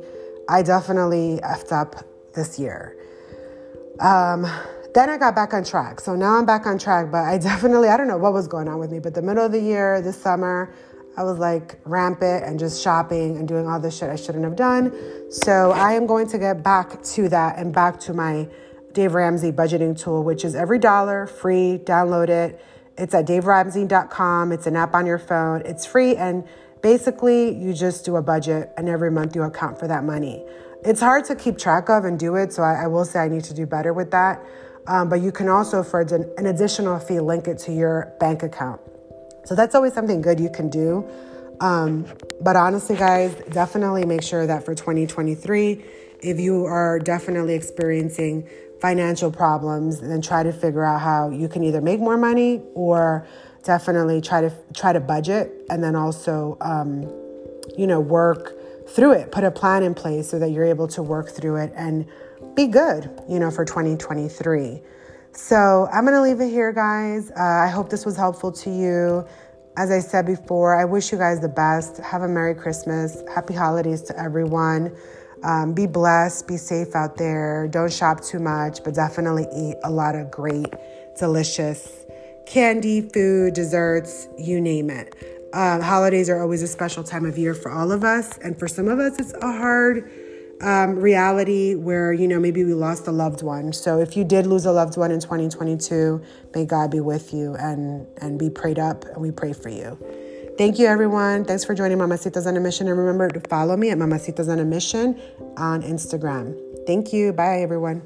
I 0.49 0.63
definitely 0.63 1.41
effed 1.43 1.73
up 1.73 2.05
this 2.35 2.59
year. 2.59 2.97
Um, 4.01 4.47
then 4.95 5.11
I 5.11 5.19
got 5.19 5.35
back 5.35 5.53
on 5.53 5.65
track. 5.65 6.01
So 6.01 6.17
now 6.17 6.37
I'm 6.37 6.47
back 6.47 6.67
on 6.67 6.79
track, 6.79 7.11
but 7.11 7.25
I 7.25 7.39
definitely, 7.53 7.89
I 7.89 7.97
don't 7.97 8.09
know 8.09 8.19
what 8.19 8.33
was 8.33 8.49
going 8.49 8.69
on 8.69 8.79
with 8.79 8.91
me, 8.91 8.99
but 8.99 9.15
the 9.15 9.23
middle 9.23 9.45
of 9.45 9.53
the 9.53 9.61
year, 9.61 10.01
this 10.01 10.21
summer, 10.21 10.73
I 11.17 11.23
was 11.23 11.39
like 11.39 11.81
rampant 11.85 12.45
and 12.45 12.59
just 12.59 12.83
shopping 12.83 13.39
and 13.39 13.49
doing 13.49 13.67
all 13.67 13.81
this 13.81 13.97
shit 13.97 14.11
I 14.11 14.17
shouldn't 14.17 14.45
have 14.45 14.57
done. 14.57 14.93
So 15.31 15.73
I 15.73 15.93
am 15.93 16.07
going 16.07 16.29
to 16.29 16.39
get 16.39 16.63
back 16.63 17.03
to 17.03 17.29
that 17.31 17.59
and 17.59 17.73
back 17.73 17.99
to 18.01 18.13
my 18.13 18.49
Dave 18.97 19.13
Ramsey 19.13 19.53
budgeting 19.53 19.97
tool, 19.97 20.25
which 20.25 20.43
is 20.43 20.55
EveryDollar 20.55 21.29
free. 21.29 21.79
Download 21.85 22.31
it. 22.31 22.59
It's 22.97 23.13
at 23.15 23.27
daveramsey.com. 23.27 24.53
It's 24.53 24.67
an 24.67 24.75
app 24.75 24.95
on 24.95 25.05
your 25.05 25.19
phone. 25.19 25.61
It's 25.67 25.85
free. 25.85 26.17
And 26.17 26.45
basically, 26.81 27.55
you 27.55 27.75
just 27.75 28.07
do 28.07 28.17
a 28.17 28.23
budget, 28.23 28.73
and 28.79 28.89
every 28.89 29.11
month 29.11 29.37
you 29.37 29.43
account 29.43 29.79
for 29.79 29.87
that 29.87 30.03
money. 30.03 30.43
It's 30.83 31.01
hard 31.01 31.27
to 31.27 31.37
keep 31.37 31.59
track 31.59 31.91
of 31.91 32.07
and 32.07 32.19
do 32.19 32.37
it. 32.37 32.55
So 32.55 32.63
I, 32.63 32.85
I 32.85 32.87
will 32.87 33.05
say 33.05 33.19
I 33.19 33.29
need 33.29 33.45
to 33.45 33.55
do 33.55 33.67
better 33.67 33.93
with 33.93 34.13
that. 34.13 34.43
Um, 34.87 35.11
but 35.11 35.21
you 35.21 35.31
can 35.31 35.51
also, 35.51 35.83
for 35.83 36.01
an 36.01 36.47
additional 36.47 36.99
fee, 36.99 37.21
link 37.21 37.49
it 37.49 37.59
to 37.67 37.73
your 37.73 38.15
bank 38.19 38.43
account. 38.43 38.81
So 39.45 39.55
that's 39.55 39.75
always 39.75 39.93
something 39.93 40.23
good 40.23 40.41
you 40.41 40.49
can 40.49 40.71
do. 40.71 41.07
Um, 41.61 42.07
but 42.41 42.57
honestly, 42.57 42.97
guys, 42.97 43.35
definitely 43.51 44.07
make 44.07 44.23
sure 44.23 44.47
that 44.47 44.65
for 44.65 44.75
2023, 44.75 45.85
if 46.23 46.41
you 46.41 46.65
are 46.65 46.99
definitely 46.99 47.55
experiencing 47.55 48.49
financial 48.81 49.31
problems 49.31 50.01
and 50.01 50.11
then 50.11 50.21
try 50.21 50.43
to 50.43 50.53
figure 50.53 50.85
out 50.85 51.01
how 51.01 51.31
you 51.31 51.49
can 51.49 51.63
either 51.65 51.81
make 51.81 52.01
more 52.01 52.17
money 52.17 52.63
or 52.75 53.27
definitely 53.63 54.21
try 54.21 54.41
to 54.41 54.53
try 54.75 54.93
to 54.93 55.01
budget 55.01 55.53
and 55.71 55.83
then 55.83 55.97
also 55.97 56.57
um, 56.61 57.03
you 57.77 57.87
know 57.87 58.01
work 58.01 58.55
through 58.89 59.13
it. 59.13 59.33
Put 59.33 59.45
a 59.45 59.51
plan 59.51 59.83
in 59.83 59.95
place 59.95 60.31
so 60.31 60.39
that 60.39 60.51
you're 60.51 60.65
able 60.65 60.89
to 60.89 61.03
work 61.03 61.31
through 61.31 61.57
it 61.57 61.73
and 61.75 62.07
be 62.55 62.67
good 62.67 63.11
you 63.29 63.39
know 63.39 63.51
for 63.51 63.65
2023 63.65 64.81
so 65.33 65.89
i'm 65.93 66.05
gonna 66.05 66.23
leave 66.23 66.41
it 66.41 66.49
here 66.49 66.73
guys. 66.73 67.31
Uh, 67.31 67.43
i 67.43 67.69
hope 67.69 67.91
this 67.91 68.07
was 68.07 68.17
helpful 68.17 68.53
to 68.53 68.71
you. 68.71 69.27
As 69.77 69.91
i 69.91 69.99
said 69.99 70.27
before 70.27 70.75
i 70.75 70.85
wish 70.85 71.13
you 71.13 71.19
guys 71.19 71.41
the 71.41 71.49
best. 71.49 71.99
Have 71.99 72.23
a 72.23 72.29
merry 72.29 72.55
christmas. 72.55 73.23
Happy 73.35 73.55
holidays 73.55 74.03
to 74.03 74.19
everyone 74.19 74.97
um, 75.43 75.73
be 75.73 75.87
blessed, 75.87 76.47
be 76.49 76.57
safe 76.57 76.95
out 76.95 77.17
there. 77.17 77.69
Don't 77.69 77.93
shop 77.93 78.23
too 78.23 78.39
much, 78.39 78.83
but 78.85 78.95
definitely 78.95 79.47
eat 79.55 79.77
a 79.85 79.91
lot 79.91 80.15
of 80.15 80.31
great, 80.31 80.73
delicious 81.19 82.07
candy, 82.47 83.01
food, 83.01 83.55
desserts, 83.55 84.29
you 84.39 84.61
name 84.61 84.89
it. 84.89 85.15
Um, 85.53 85.81
holidays 85.81 86.31
are 86.31 86.41
always 86.41 86.63
a 86.63 86.67
special 86.69 87.03
time 87.03 87.25
of 87.25 87.37
year 87.37 87.55
for 87.55 87.71
all 87.71 87.93
of 87.93 88.05
us. 88.05 88.39
And 88.39 88.59
for 88.59 88.69
some 88.69 88.89
of 88.89 88.99
us, 88.99 89.19
it's 89.19 89.33
a 89.35 89.53
hard 89.53 90.11
um, 90.61 90.97
reality 90.97 91.75
where, 91.75 92.13
you 92.13 92.29
know, 92.29 92.39
maybe 92.39 92.65
we 92.65 92.75
lost 92.75 93.07
a 93.07 93.13
loved 93.13 93.43
one. 93.43 93.73
So 93.73 94.01
if 94.01 94.17
you 94.17 94.25
did 94.25 94.47
lose 94.47 94.65
a 94.65 94.73
loved 94.73 94.97
one 94.97 95.11
in 95.11 95.21
2022, 95.21 96.23
may 96.55 96.65
God 96.65 96.91
be 96.91 97.01
with 97.01 97.35
you 97.35 97.55
and, 97.57 98.07
and 98.19 98.39
be 98.39 98.49
prayed 98.49 98.79
up, 98.79 99.05
and 99.05 99.19
we 99.19 99.31
pray 99.31 99.53
for 99.53 99.69
you. 99.69 99.99
Thank 100.57 100.79
you, 100.79 100.87
everyone. 100.87 101.45
Thanks 101.45 101.67
for 101.67 101.75
joining 101.75 101.99
Mamacitas 101.99 102.47
on 102.47 102.57
a 102.57 102.61
Mission. 102.61 102.89
And 102.89 102.97
remember 102.99 103.29
to 103.29 103.41
follow 103.41 103.77
me 103.77 103.91
at 103.91 103.99
Mamacitas 103.99 104.49
on 104.51 104.59
a 104.59 104.65
Mission 104.65 105.21
on 105.59 105.83
Instagram. 105.83 106.57
Thank 106.87 107.13
you. 107.13 107.35
Bye, 107.35 107.61
everyone. 107.61 108.01